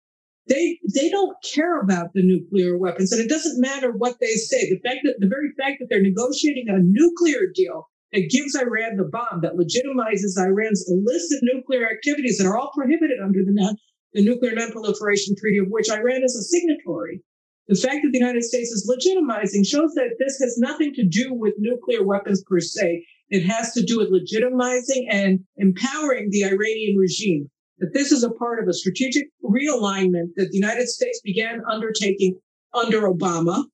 [0.47, 3.11] they they don't care about the nuclear weapons.
[3.11, 4.69] And it doesn't matter what they say.
[4.69, 8.95] The fact that the very fact that they're negotiating a nuclear deal that gives Iran
[8.97, 13.77] the bomb, that legitimizes Iran's illicit nuclear activities that are all prohibited under the
[14.13, 17.21] the Nuclear Non-Proliferation Treaty, of which Iran is a signatory.
[17.67, 21.33] The fact that the United States is legitimizing shows that this has nothing to do
[21.33, 23.05] with nuclear weapons per se.
[23.29, 27.49] It has to do with legitimizing and empowering the Iranian regime.
[27.79, 32.39] That this is a part of a strategic realignment that the United States began undertaking
[32.73, 33.65] under Obama.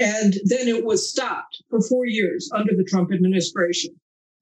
[0.00, 3.90] And then it was stopped for four years under the Trump administration.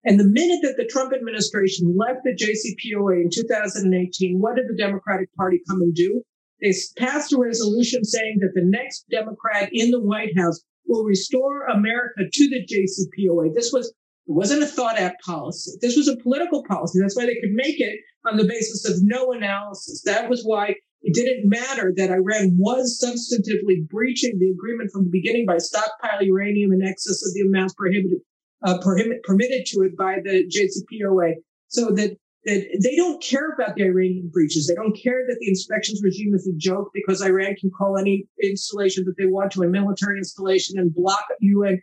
[0.05, 4.77] And the minute that the Trump administration left the JCPOA in 2018, what did the
[4.77, 6.23] Democratic Party come and do?
[6.63, 11.67] They passed a resolution saying that the next Democrat in the White House will restore
[11.67, 13.55] America to the JCPOA.
[13.55, 13.93] This was
[14.29, 15.73] it wasn't a thought out policy.
[15.81, 17.01] This was a political policy.
[17.01, 20.03] That's why they could make it on the basis of no analysis.
[20.03, 25.11] That was why it didn't matter that Iran was substantively breaching the agreement from the
[25.11, 28.19] beginning by stockpiling uranium in excess of the amounts prohibited
[28.65, 31.35] uh, permit, permitted to it by the JCPOA.
[31.69, 34.67] So that, that they don't care about the Iranian breaches.
[34.67, 38.27] They don't care that the inspections regime is a joke because Iran can call any
[38.43, 41.81] installation that they want to a military installation and block UN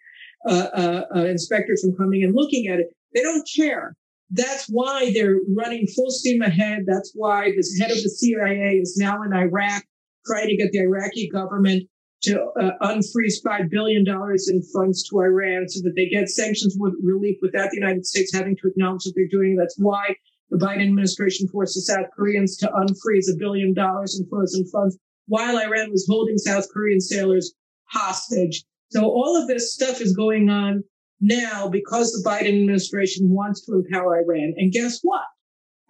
[0.48, 2.88] uh, uh, uh, inspectors from coming and looking at it.
[3.14, 3.96] They don't care.
[4.30, 6.84] That's why they're running full steam ahead.
[6.88, 9.84] That's why this head of the CIA is now in Iraq
[10.26, 11.84] trying to get the Iraqi government
[12.24, 16.94] to uh, unfreeze $5 billion in funds to Iran so that they get sanctions with
[17.04, 19.56] relief without the United States having to acknowledge that they're doing.
[19.58, 20.16] That's why
[20.50, 24.98] the Biden administration forced the South Koreans to unfreeze a billion dollars in frozen funds
[25.28, 27.54] while Iran was holding South Korean sailors
[27.86, 28.64] hostage.
[28.94, 30.84] So all of this stuff is going on
[31.20, 34.54] now because the Biden administration wants to empower Iran.
[34.58, 35.24] And guess what?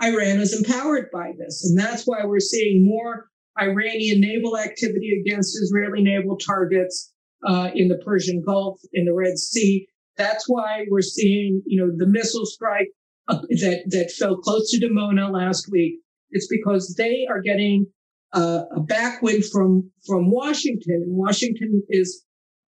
[0.02, 1.66] Iran is empowered by this.
[1.66, 3.28] And that's why we're seeing more
[3.60, 7.12] Iranian naval activity against Israeli naval targets
[7.46, 9.86] uh, in the Persian Gulf, in the Red Sea.
[10.16, 12.90] That's why we're seeing, you know, the missile strike
[13.28, 16.00] uh, that that fell close to Dimona last week.
[16.32, 17.88] It's because they are getting
[18.34, 22.24] uh, a backwind from from Washington, and Washington is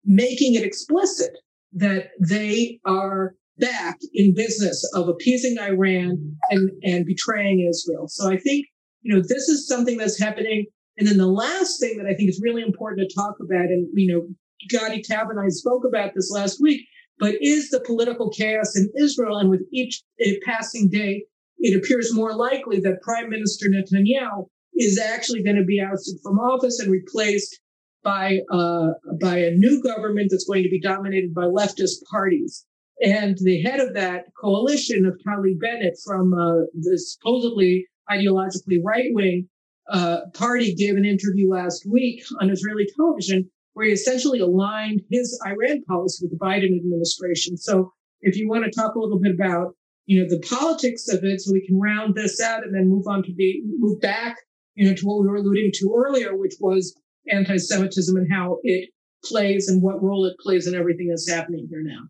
[0.05, 1.31] making it explicit
[1.73, 8.07] that they are back in business of appeasing Iran and and betraying Israel.
[8.07, 8.67] So I think
[9.01, 10.65] you know this is something that's happening.
[10.97, 13.87] And then the last thing that I think is really important to talk about, and
[13.93, 14.27] you know,
[14.69, 16.81] Gadi Taub and I spoke about this last week,
[17.19, 19.37] but is the political chaos in Israel.
[19.37, 20.03] And with each
[20.45, 21.23] passing day,
[21.59, 26.39] it appears more likely that Prime Minister Netanyahu is actually going to be ousted from
[26.39, 27.59] office and replaced
[28.03, 28.89] by uh,
[29.19, 32.65] by a new government that's going to be dominated by leftist parties.
[33.01, 39.09] And the head of that coalition of Naftali Bennett from uh, the supposedly ideologically right
[39.11, 39.47] wing
[39.91, 45.39] uh, party gave an interview last week on Israeli television where he essentially aligned his
[45.45, 47.57] Iran policy with the Biden administration.
[47.57, 49.73] So if you want to talk a little bit about,
[50.05, 53.07] you know, the politics of it, so we can round this out and then move
[53.07, 54.37] on to the move back,
[54.75, 56.95] you know, to what we were alluding to earlier, which was
[57.29, 58.89] anti-Semitism and how it
[59.23, 62.01] plays and what role it plays in everything that's happening here now.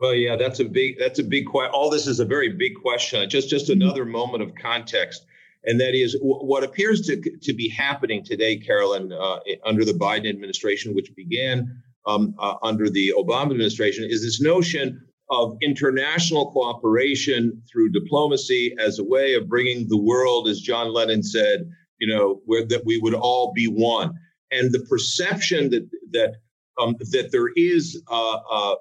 [0.00, 1.74] Well, yeah, that's a big that's a big question.
[1.74, 3.28] All this is a very big question.
[3.28, 3.82] Just just mm-hmm.
[3.82, 5.26] another moment of context
[5.64, 9.92] and that is w- what appears to, to be happening today, Caroline, uh, under the
[9.92, 16.50] Biden administration, which began um, uh, under the Obama administration, is this notion of international
[16.50, 22.08] cooperation through diplomacy as a way of bringing the world, as John Lennon said, you
[22.08, 24.18] know, where that we would all be one,
[24.50, 26.34] and the perception that that
[26.80, 28.74] um, that there is uh, uh,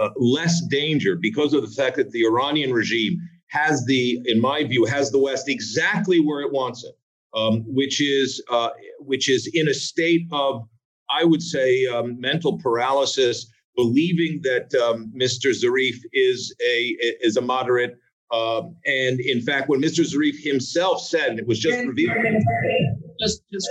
[0.00, 3.18] uh less danger because of the fact that the Iranian regime
[3.54, 6.94] has the, in my view, has the West exactly where it wants it,
[7.34, 10.66] um, which is uh, which is in a state of,
[11.08, 15.50] I would say, um, mental paralysis, believing that um, Mr.
[15.50, 17.96] Zarif is a is a moderate.
[18.32, 20.00] Um, and in fact, when Mr.
[20.00, 22.16] Zarif himself said, it was just revealed.
[23.20, 23.68] Just, just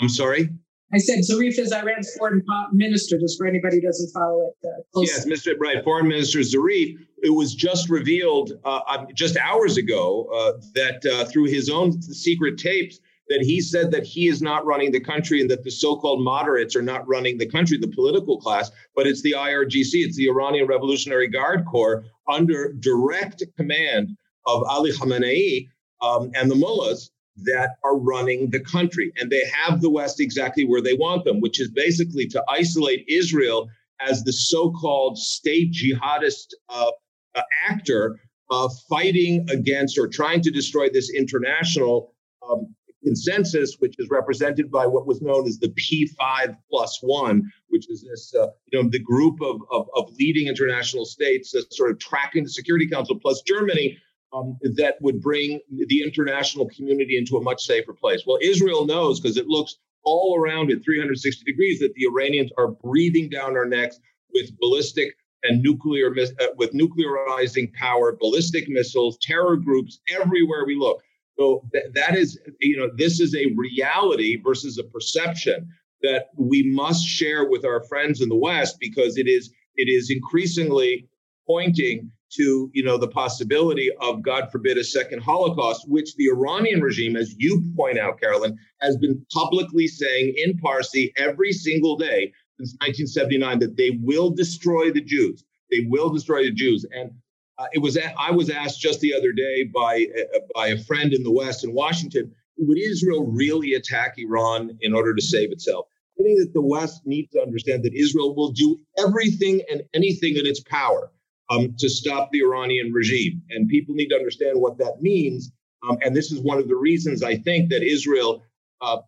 [0.00, 0.48] I'm sorry.
[0.94, 4.82] I said Zarif is Iran's foreign minister, just for anybody who doesn't follow it uh,
[4.92, 5.32] closely.
[5.32, 5.54] Yes, Mr.
[5.58, 6.96] Right, Foreign Minister Zarif.
[7.22, 12.02] It was just revealed uh, um, just hours ago uh, that uh, through his own
[12.02, 15.70] secret tapes that he said that he is not running the country and that the
[15.70, 20.16] so-called moderates are not running the country, the political class, but it's the IRGC, it's
[20.16, 24.10] the Iranian Revolutionary Guard Corps under direct command
[24.46, 25.68] of Ali Khamenei
[26.02, 29.12] um, and the mullahs that are running the country.
[29.16, 33.04] And they have the West exactly where they want them, which is basically to isolate
[33.08, 33.68] Israel
[34.00, 36.90] as the so called state jihadist uh,
[37.34, 38.18] uh, actor
[38.50, 42.14] uh, fighting against or trying to destroy this international
[42.48, 47.90] um, consensus, which is represented by what was known as the P5 plus one, which
[47.90, 51.90] is this, uh, you know, the group of, of, of leading international states that sort
[51.90, 53.96] of tracking the Security Council plus Germany
[54.32, 58.22] um, that would bring the international community into a much safer place.
[58.26, 62.68] Well, Israel knows because it looks all around it 360 degrees that the Iranians are
[62.68, 63.98] breathing down our necks
[64.32, 71.02] with ballistic and nuclear uh, with nuclearizing power, ballistic missiles, terror groups everywhere we look.
[71.38, 75.68] So th- that is, you know, this is a reality versus a perception
[76.02, 80.10] that we must share with our friends in the West because it is it is
[80.10, 81.08] increasingly
[81.46, 86.80] pointing to you know the possibility of god forbid a second holocaust which the iranian
[86.80, 92.32] regime as you point out caroline has been publicly saying in parsi every single day
[92.58, 95.44] since 1979 that they will destroy the jews.
[95.70, 96.86] They will destroy the jews.
[96.92, 97.10] And
[97.58, 101.12] uh, it was i was asked just the other day by uh, by a friend
[101.12, 105.86] in the west in washington would israel really attack iran in order to save itself?
[106.18, 110.36] I think that the west needs to understand that israel will do everything and anything
[110.36, 111.10] in its power
[111.52, 113.42] um, to stop the Iranian regime.
[113.50, 115.50] And people need to understand what that means.
[115.88, 118.42] Um, and this is one of the reasons I think that Israel,
[118.80, 118.98] uh,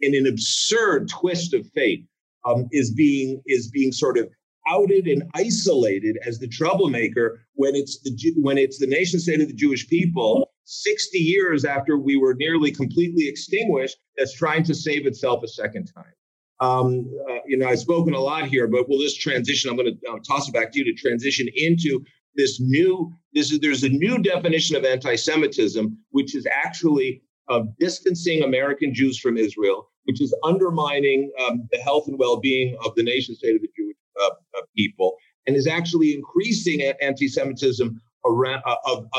[0.00, 2.06] in an absurd twist of fate,
[2.44, 4.28] um, is being is being sort of
[4.68, 9.48] outed and isolated as the troublemaker when it's the when it's the nation state of
[9.48, 15.06] the Jewish people 60 years after we were nearly completely extinguished that's trying to save
[15.06, 16.12] itself a second time.
[16.60, 19.70] Um, uh, you know, I've spoken a lot here, but we'll just transition.
[19.70, 22.04] I'm going to uh, toss it back to you to transition into
[22.36, 28.42] this new this is there's a new definition of anti-Semitism, which is actually uh, distancing
[28.42, 33.34] American Jews from Israel, which is undermining um, the health and well-being of the nation
[33.34, 38.62] state of the Jewish uh, uh, people, and is actually increasing anti-Semitism around,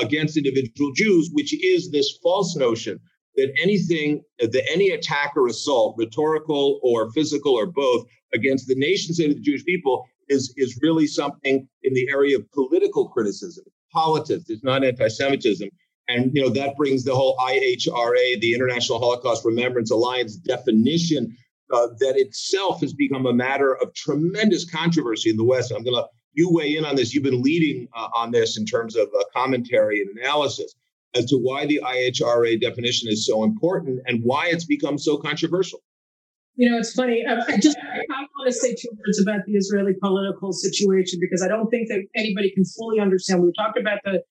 [0.01, 2.99] against individual Jews, which is this false notion
[3.35, 9.13] that anything, that any attack or assault, rhetorical or physical or both, against the nation
[9.13, 13.65] state of the Jewish people is, is really something in the area of political criticism,
[13.93, 14.45] politics.
[14.49, 15.69] It's not anti-Semitism.
[16.07, 21.35] And you know that brings the whole IHRA, the International Holocaust Remembrance Alliance definition
[21.73, 25.71] uh, that itself has become a matter of tremendous controversy in the West.
[25.71, 27.13] I'm going to you weigh in on this.
[27.13, 30.75] You've been leading uh, on this in terms of uh, commentary and analysis
[31.15, 35.81] as to why the IHRA definition is so important and why it's become so controversial.
[36.55, 37.25] You know, it's funny.
[37.25, 41.41] Um, I just I want to say two words about the Israeli political situation because
[41.41, 43.43] I don't think that anybody can fully understand.
[43.43, 44.21] We talked about the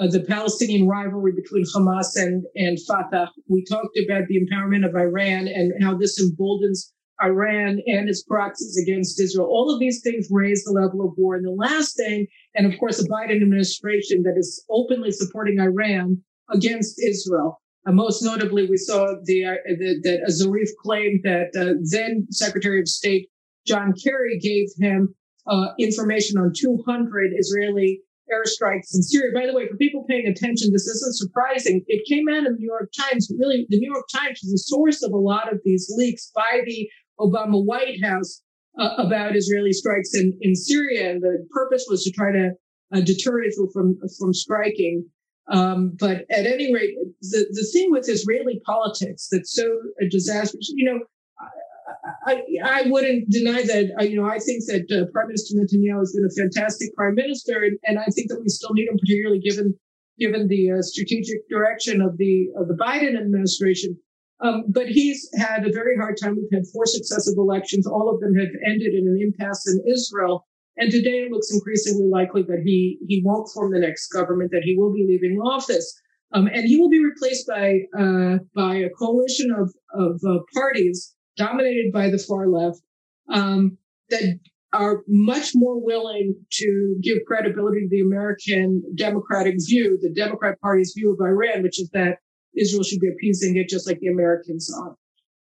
[0.00, 3.30] uh, the Palestinian rivalry between Hamas and and Fatah.
[3.48, 8.78] We talked about the empowerment of Iran and how this emboldens Iran and its proxies
[8.80, 9.46] against Israel.
[9.46, 11.34] All of these things raise the level of war.
[11.34, 16.22] And the last thing, and of course, the Biden administration that is openly supporting Iran
[16.50, 17.60] against Israel.
[17.86, 22.80] Uh, most notably, we saw the, uh, the that Zarif claimed that uh, then Secretary
[22.80, 23.28] of State
[23.66, 25.14] John Kerry gave him
[25.46, 28.00] uh, information on 200 Israeli
[28.32, 29.32] airstrikes in Syria.
[29.34, 31.82] By the way, for people paying attention, this isn't surprising.
[31.86, 33.30] It came out in the New York Times.
[33.38, 36.62] Really, the New York Times is the source of a lot of these leaks by
[36.64, 36.88] the
[37.20, 38.42] Obama White House
[38.78, 41.10] uh, about Israeli strikes in, in Syria.
[41.10, 42.50] And the purpose was to try to
[42.94, 45.04] uh, deter Israel from, from striking.
[45.48, 49.68] Um, but at any rate, the, the thing with Israeli politics that's so
[50.08, 51.00] disastrous, you know,
[52.26, 53.92] I, I, wouldn't deny that.
[53.98, 57.14] Uh, you know, I think that uh, Prime Minister Netanyahu has been a fantastic prime
[57.14, 59.74] minister, and, and I think that we still need him, particularly given
[60.18, 63.98] given the uh, strategic direction of the of the Biden administration.
[64.40, 66.36] Um, but he's had a very hard time.
[66.36, 67.86] We've had four successive elections.
[67.86, 70.46] All of them have ended in an impasse in Israel.
[70.76, 74.62] And today it looks increasingly likely that he, he won't form the next government, that
[74.64, 76.00] he will be leaving office.
[76.32, 81.14] Um, and he will be replaced by, uh, by a coalition of, of uh, parties
[81.36, 82.80] dominated by the far left
[83.30, 83.76] um,
[84.08, 84.38] that
[84.72, 90.94] are much more willing to give credibility to the American Democratic view, the Democrat Party's
[90.96, 92.18] view of Iran, which is that
[92.56, 94.96] Israel should be appeasing it just like the Americans are.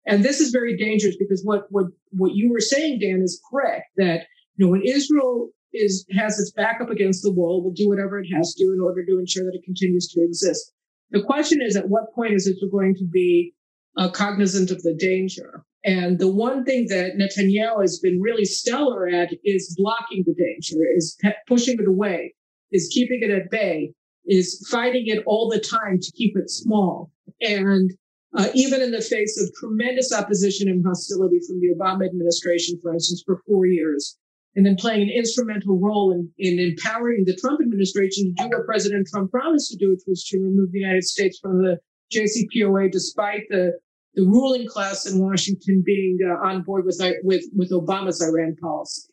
[0.05, 3.85] And this is very dangerous because what, what, what you were saying, Dan, is correct
[3.97, 4.25] that
[4.55, 8.19] you know, when Israel is has its back up against the wall, will do whatever
[8.19, 10.73] it has to in order to ensure that it continues to exist.
[11.11, 13.53] The question is, at what point is Israel going to be
[13.97, 15.63] uh, cognizant of the danger?
[15.83, 20.77] And the one thing that Netanyahu has been really stellar at is blocking the danger,
[20.95, 22.35] is pe- pushing it away,
[22.71, 23.93] is keeping it at bay,
[24.25, 27.11] is fighting it all the time to keep it small.
[27.41, 27.91] And
[28.37, 32.93] uh, even in the face of tremendous opposition and hostility from the Obama administration, for
[32.93, 34.17] instance, for four years,
[34.55, 38.65] and then playing an instrumental role in, in empowering the Trump administration to do what
[38.65, 41.77] President Trump promised to do, which was to remove the United States from the
[42.13, 43.71] JCPOA, despite the,
[44.15, 49.03] the ruling class in Washington being uh, on board with, with, with Obama's Iran policy.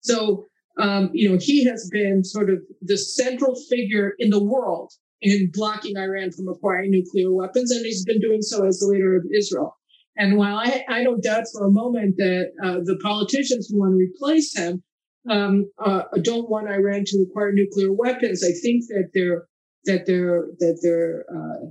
[0.00, 0.46] So,
[0.78, 5.50] um, you know, he has been sort of the central figure in the world in
[5.52, 9.24] blocking Iran from acquiring nuclear weapons, and he's been doing so as the leader of
[9.34, 9.76] Israel.
[10.16, 13.92] And while I, I don't doubt for a moment that uh, the politicians who want
[13.92, 14.82] to replace him
[15.30, 19.46] um, uh, don't want Iran to acquire nuclear weapons, I think that their
[19.84, 21.66] that their that their uh,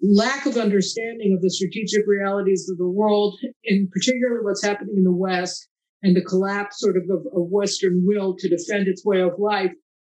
[0.00, 5.04] lack of understanding of the strategic realities of the world, in particularly what's happening in
[5.04, 5.68] the West,
[6.02, 9.72] and the collapse sort of of, of Western will to defend its way of life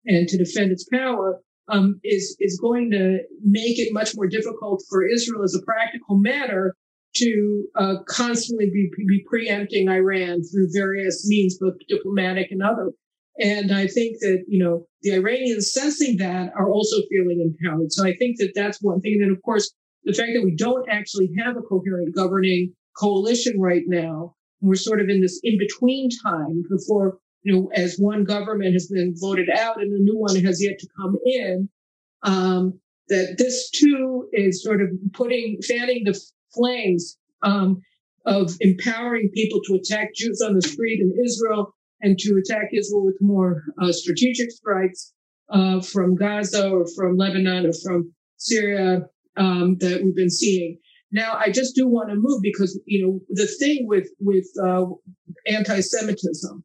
[0.07, 4.85] and to defend its power, um, is is going to make it much more difficult
[4.89, 6.77] for Israel as a practical matter
[7.21, 12.91] to uh, constantly be, be preempting Iran through various means, both diplomatic and other.
[13.39, 17.93] And I think that, you know, the Iranians sensing that are also feeling empowered.
[17.93, 19.15] So I think that that's one thing.
[19.15, 19.73] And then, of course,
[20.05, 25.01] the fact that we don't actually have a coherent governing coalition right now, we're sort
[25.01, 29.49] of in this in between time before, you know, as one government has been voted
[29.49, 31.69] out and a new one has yet to come in.
[32.23, 36.19] Um, that this too is sort of putting, fanning the
[36.55, 37.81] flames um,
[38.27, 43.05] of empowering people to attack Jews on the street in Israel and to attack Israel
[43.05, 45.13] with more uh, strategic strikes
[45.51, 49.03] uh, from Gaza or from Lebanon or from Syria
[49.37, 50.79] um, that we've been seeing.
[51.13, 54.87] Now, I just do want to move because you know the thing with with uh,
[55.47, 56.65] anti-Semitism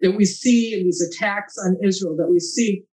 [0.00, 2.84] that we see in these attacks on Israel that we see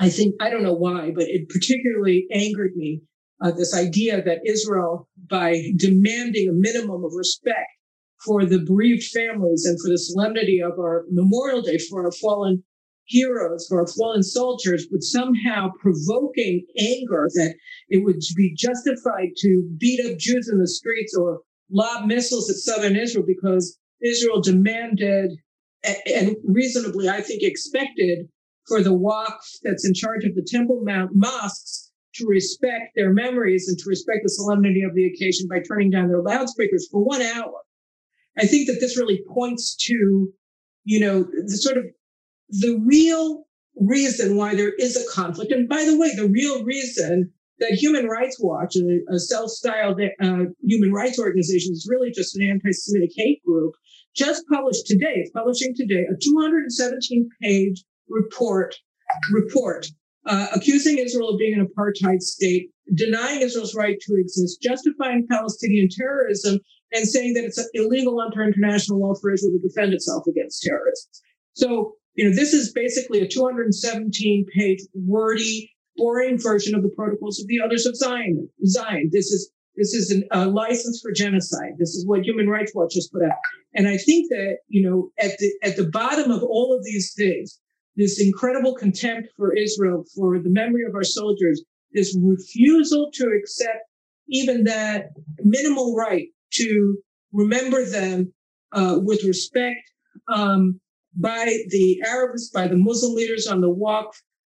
[0.00, 3.02] I think, I don't know why, but it particularly angered me.
[3.42, 7.70] Uh, this idea that Israel, by demanding a minimum of respect
[8.24, 12.62] for the bereaved families and for the solemnity of our Memorial Day for our fallen
[13.06, 17.54] heroes, for our fallen soldiers, would somehow provoking anger that
[17.88, 22.56] it would be justified to beat up Jews in the streets or lob missiles at
[22.56, 25.32] southern Israel because Israel demanded
[25.82, 28.28] and reasonably, I think, expected
[28.68, 31.89] for the Waqf that's in charge of the Temple Mount mosques
[32.20, 36.08] to respect their memories and to respect the solemnity of the occasion by turning down
[36.08, 37.52] their loudspeakers for one hour.
[38.38, 40.28] I think that this really points to,
[40.84, 41.84] you know, the sort of
[42.50, 43.44] the real
[43.76, 45.52] reason why there is a conflict.
[45.52, 50.44] And by the way, the real reason that Human Rights Watch, a, a self-styled uh,
[50.62, 53.74] human rights organization, is really just an anti-Semitic hate group,
[54.14, 55.14] just published today.
[55.16, 58.76] It's publishing today a 217-page report
[59.32, 59.86] report
[60.30, 65.88] uh, accusing Israel of being an apartheid state, denying Israel's right to exist, justifying Palestinian
[65.90, 66.60] terrorism,
[66.92, 71.20] and saying that it's illegal under international law for Israel to defend itself against terrorists.
[71.54, 77.40] So, you know, this is basically a 217 page wordy, boring version of the protocols
[77.40, 78.48] of the Elders of Zion.
[78.64, 79.10] Zion.
[79.12, 81.72] This is this is an, a license for genocide.
[81.78, 83.38] This is what Human Rights Watch just put out.
[83.74, 87.14] And I think that, you know, at the at the bottom of all of these
[87.16, 87.58] things,
[87.96, 91.62] this incredible contempt for Israel, for the memory of our soldiers,
[91.92, 93.84] this refusal to accept
[94.28, 95.06] even that
[95.42, 96.98] minimal right to
[97.32, 98.32] remember them
[98.72, 99.80] uh, with respect
[100.32, 100.80] um,
[101.16, 104.12] by the Arabs, by the Muslim leaders on the Waqf,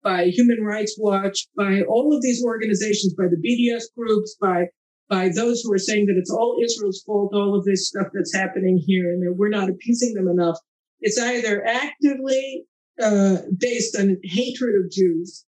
[0.03, 4.65] by Human Rights Watch, by all of these organizations, by the BDS groups, by
[5.09, 8.33] by those who are saying that it's all Israel's fault, all of this stuff that's
[8.33, 10.57] happening here, and that we're not appeasing them enough.
[11.01, 12.63] It's either actively
[13.01, 15.45] uh, based on hatred of Jews,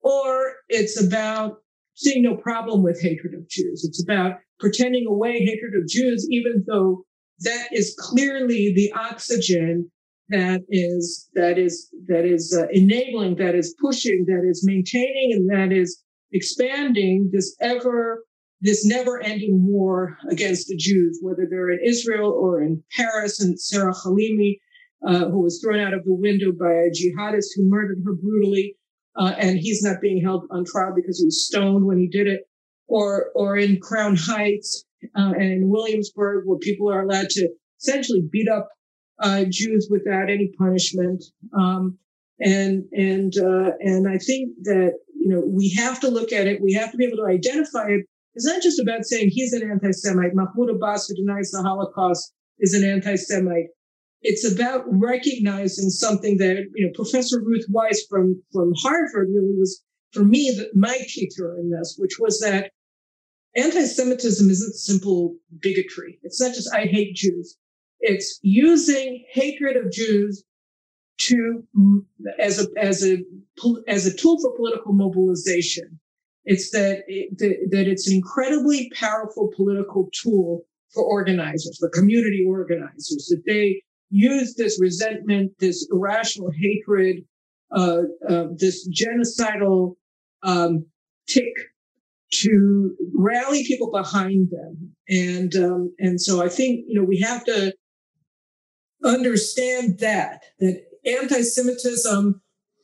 [0.00, 1.58] or it's about
[1.94, 3.84] seeing no problem with hatred of Jews.
[3.84, 7.04] It's about pretending away hatred of Jews, even though
[7.40, 9.90] that is clearly the oxygen
[10.28, 15.50] that is that is that is uh, enabling, that is pushing, that is maintaining, and
[15.50, 18.24] that is expanding this ever
[18.60, 23.92] this never-ending war against the Jews, whether they're in Israel or in Paris, and Sarah
[23.92, 24.56] Halimi
[25.06, 28.76] uh, who was thrown out of the window by a jihadist who murdered her brutally,
[29.16, 32.26] uh, and he's not being held on trial because he was stoned when he did
[32.26, 32.42] it,
[32.88, 34.84] or or in Crown Heights
[35.16, 37.48] uh, and in Williamsburg, where people are allowed to
[37.80, 38.68] essentially beat up
[39.20, 41.22] uh, Jews without any punishment.
[41.56, 41.98] Um,
[42.40, 46.60] and and uh, and I think that you know we have to look at it.
[46.62, 48.06] We have to be able to identify it.
[48.34, 50.34] It's not just about saying he's an anti-Semite.
[50.34, 53.68] Mahmoud Abbas, who denies the Holocaust, is an anti-Semite
[54.24, 59.82] it's about recognizing something that you know professor ruth wisse from from harvard really was
[60.12, 62.72] for me the, my teacher in this which was that
[63.56, 66.18] anti-semitism isn't simple bigotry.
[66.22, 67.56] It's not just i hate jews.
[68.00, 70.44] It's using hatred of jews
[71.18, 71.64] to
[72.38, 73.18] as a as a
[73.88, 75.98] as a tool for political mobilization.
[76.44, 83.26] It's that it, that it's an incredibly powerful political tool for organizers, for community organizers,
[83.30, 83.82] that they
[84.14, 87.24] use this resentment, this irrational hatred,
[87.74, 89.96] uh, uh, this genocidal
[90.44, 90.86] um,
[91.28, 91.52] tick
[92.30, 94.94] to rally people behind them.
[95.08, 97.74] And um, and so I think you know we have to
[99.04, 102.40] understand that that anti-Semitism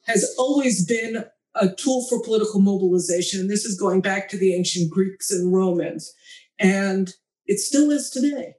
[0.06, 1.24] has always been
[1.54, 3.46] a tool for political mobilization.
[3.46, 6.12] This is going back to the ancient Greeks and Romans,
[6.58, 7.14] and
[7.46, 8.54] it still is today.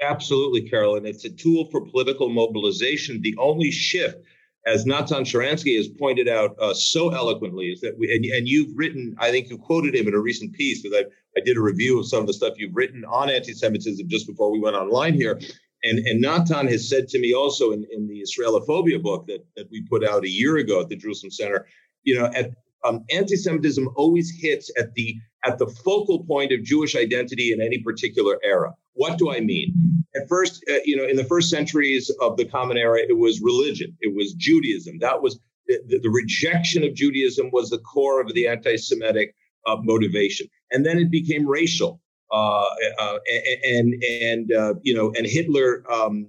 [0.00, 1.06] Absolutely, Caroline.
[1.06, 3.20] It's a tool for political mobilization.
[3.22, 4.18] The only shift,
[4.66, 8.76] as Natan Sharansky has pointed out uh, so eloquently, is that we, and, and, you've
[8.76, 11.04] written, I think you quoted him in a recent piece, because
[11.36, 14.26] I, did a review of some of the stuff you've written on anti Semitism just
[14.26, 15.38] before we went online here.
[15.82, 19.68] And, and Natan has said to me also in, in the Israelophobia book that, that
[19.70, 21.66] we put out a year ago at the Jerusalem Center,
[22.02, 22.50] you know, at,
[22.84, 27.78] um, anti-Semitism always hits at the at the focal point of Jewish identity in any
[27.78, 28.72] particular era.
[28.96, 29.74] What do I mean?
[30.14, 33.40] At first, uh, you know, in the first centuries of the Common Era, it was
[33.42, 34.98] religion, it was Judaism.
[35.00, 35.38] That was
[35.68, 39.34] the, the rejection of Judaism was the core of the anti-Semitic
[39.66, 42.00] uh, motivation, and then it became racial.
[42.32, 42.64] Uh,
[42.98, 43.18] uh
[43.64, 46.28] and and uh, you know, and Hitler um,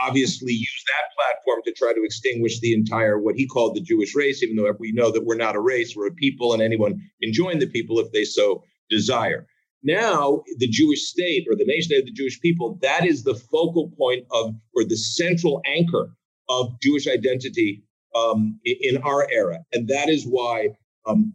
[0.00, 4.14] obviously used that platform to try to extinguish the entire what he called the Jewish
[4.14, 7.00] race, even though we know that we're not a race, we're a people, and anyone
[7.22, 9.46] can join the people if they so desire.
[9.82, 13.90] Now, the Jewish state or the nation of the Jewish people, that is the focal
[13.96, 16.10] point of or the central anchor
[16.48, 17.84] of Jewish identity
[18.16, 20.70] um, in our era, and that is why
[21.06, 21.32] um,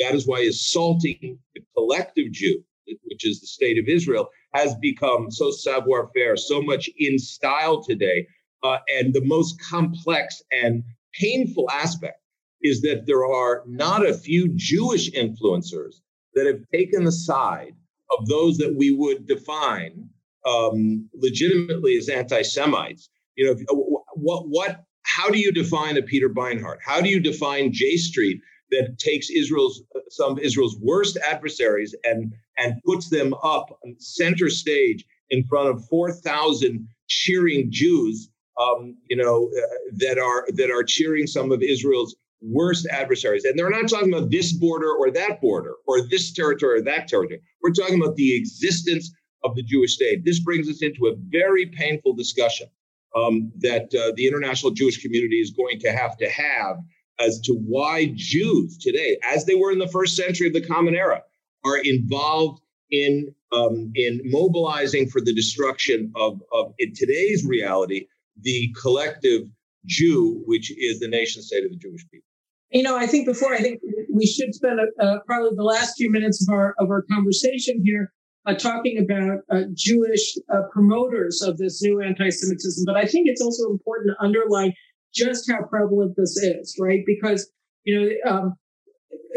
[0.00, 5.30] that is why assaulting the collective Jew, which is the state of Israel, has become
[5.30, 8.26] so savoir faire, so much in style today.
[8.62, 10.82] Uh, and the most complex and
[11.14, 12.20] painful aspect
[12.62, 16.00] is that there are not a few Jewish influencers
[16.36, 17.74] that have taken the side
[18.16, 20.08] of those that we would define
[20.46, 23.08] um, legitimately as anti-Semites.
[23.34, 26.76] You know, what what how do you define a Peter Beinart?
[26.84, 32.32] How do you define J Street that takes Israel's some of Israel's worst adversaries and
[32.58, 38.30] and puts them up center stage in front of 4,000 cheering Jews,
[38.60, 42.16] um, you know, uh, that are that are cheering some of Israel's
[42.46, 43.44] worst adversaries.
[43.44, 47.08] And they're not talking about this border or that border or this territory or that
[47.08, 47.40] territory.
[47.62, 49.12] We're talking about the existence
[49.44, 50.24] of the Jewish state.
[50.24, 52.68] This brings us into a very painful discussion
[53.14, 56.76] um, that uh, the international Jewish community is going to have to have
[57.18, 60.94] as to why Jews today, as they were in the first century of the Common
[60.94, 61.22] Era,
[61.64, 68.06] are involved in um, in mobilizing for the destruction of, of in today's reality
[68.42, 69.42] the collective
[69.86, 72.25] Jew, which is the nation state of the Jewish people.
[72.70, 73.80] You know, I think before I think
[74.12, 77.80] we should spend a, uh, probably the last few minutes of our of our conversation
[77.84, 78.12] here
[78.46, 82.84] uh, talking about uh, Jewish uh, promoters of this new anti-Semitism.
[82.84, 84.72] But I think it's also important to underline
[85.14, 87.02] just how prevalent this is, right?
[87.06, 87.50] Because
[87.84, 88.54] you know, um,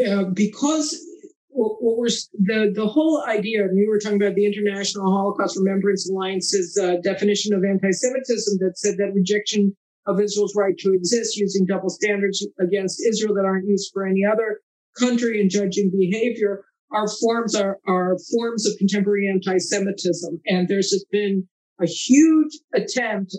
[0.08, 0.98] uh, because
[1.48, 6.10] what, we're the the whole idea, and we were talking about the International Holocaust Remembrance
[6.10, 9.76] Alliance's uh, definition of anti-Semitism that said that rejection
[10.06, 14.24] of Israel's right to exist using double standards against Israel that aren't used for any
[14.24, 14.60] other
[14.98, 20.40] country and judging behavior our forms are, are forms of contemporary anti-Semitism.
[20.46, 21.46] And there's been
[21.80, 23.36] a huge attempt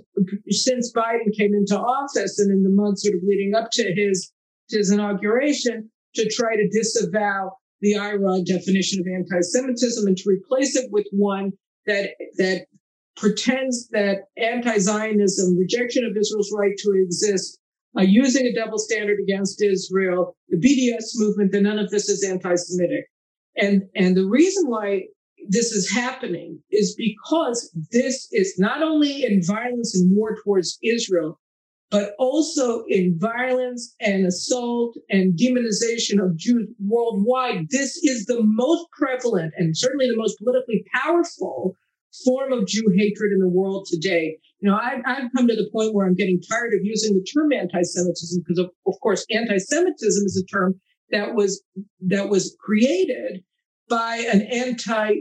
[0.50, 4.32] since Biden came into office and in the months sort of leading up to his,
[4.70, 7.52] his inauguration to try to disavow
[7.82, 11.52] the IHRA definition of anti-Semitism and to replace it with one
[11.88, 12.66] that, that
[13.18, 17.60] pretends that anti-Zionism, rejection of Israel's right to exist,
[17.98, 22.24] uh, using a double standard against Israel, the BDS movement, that none of this is
[22.24, 23.06] anti-Semitic.
[23.58, 25.04] And, and the reason why
[25.50, 31.40] this is happening is because this is not only in violence and war towards Israel,
[31.90, 37.68] but also in violence and assault and demonization of Jews worldwide.
[37.70, 41.76] This is the most prevalent and certainly the most politically powerful
[42.26, 44.38] form of Jew hatred in the world today.
[44.60, 47.24] You know, I've, I've come to the point where I'm getting tired of using the
[47.24, 50.80] term anti-Semitism because, of, of course, anti-Semitism is a term
[51.12, 51.64] that was
[52.08, 53.44] that was created
[53.90, 55.16] by an anti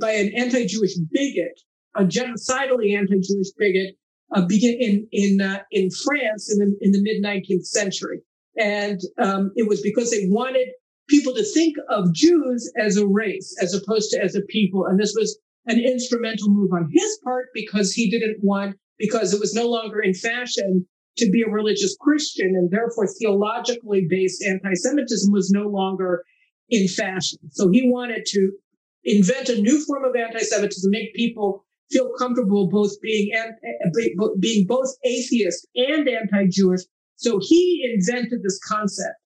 [0.00, 1.60] by an anti-Jewish bigot,
[1.96, 3.96] a genocidally anti-Jewish bigot,
[4.34, 8.20] uh, begin in in uh, in France in the in the mid 19th century,
[8.58, 10.68] and um, it was because they wanted
[11.08, 14.98] people to think of Jews as a race as opposed to as a people, and
[14.98, 19.54] this was an instrumental move on his part because he didn't want because it was
[19.54, 20.86] no longer in fashion
[21.18, 26.22] to be a religious Christian, and therefore theologically based anti-Semitism was no longer
[26.68, 27.38] in fashion.
[27.50, 28.52] So he wanted to
[29.04, 33.30] invent a new form of anti-Semitism, make people feel comfortable both being
[34.40, 36.80] being both atheist and anti-Jewish.
[37.16, 39.16] So he invented this concept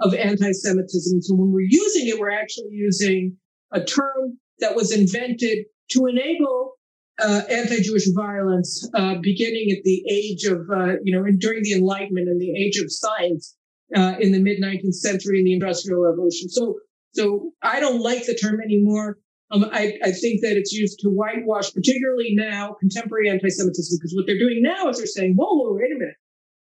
[0.00, 1.22] of anti-Semitism.
[1.22, 3.36] So when we're using it, we're actually using
[3.72, 6.74] a term that was invented to enable
[7.22, 12.28] uh, anti-Jewish violence, uh, beginning at the age of, uh, you know, during the Enlightenment
[12.28, 13.56] and the age of science
[13.96, 16.48] uh, in the mid 19th century and the Industrial Revolution.
[16.48, 16.76] So,
[17.12, 19.18] so I don't like the term anymore.
[19.52, 24.24] Um, I, I, think that it's used to whitewash, particularly now, contemporary anti-Semitism, because what
[24.26, 26.14] they're doing now is they're saying, whoa, whoa, wait a minute.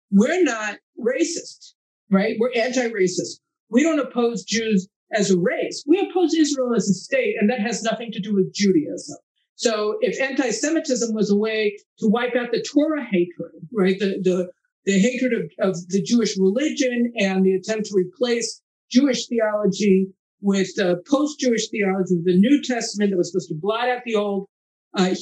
[0.10, 1.74] We're not racist,
[2.10, 2.38] right?
[2.40, 3.42] We're anti-racist.
[3.70, 5.84] We don't oppose Jews as a race.
[5.88, 9.18] We oppose Israel as a state, and that has nothing to do with Judaism.
[9.56, 14.50] So if anti-Semitism was a way to wipe out the Torah hatred, right, the, the,
[14.86, 20.08] the hatred of, of the Jewish religion and the attempt to replace Jewish theology
[20.42, 24.48] with uh, post-Jewish theology, the New Testament that was supposed to blot out the old,
[24.98, 25.16] uh, here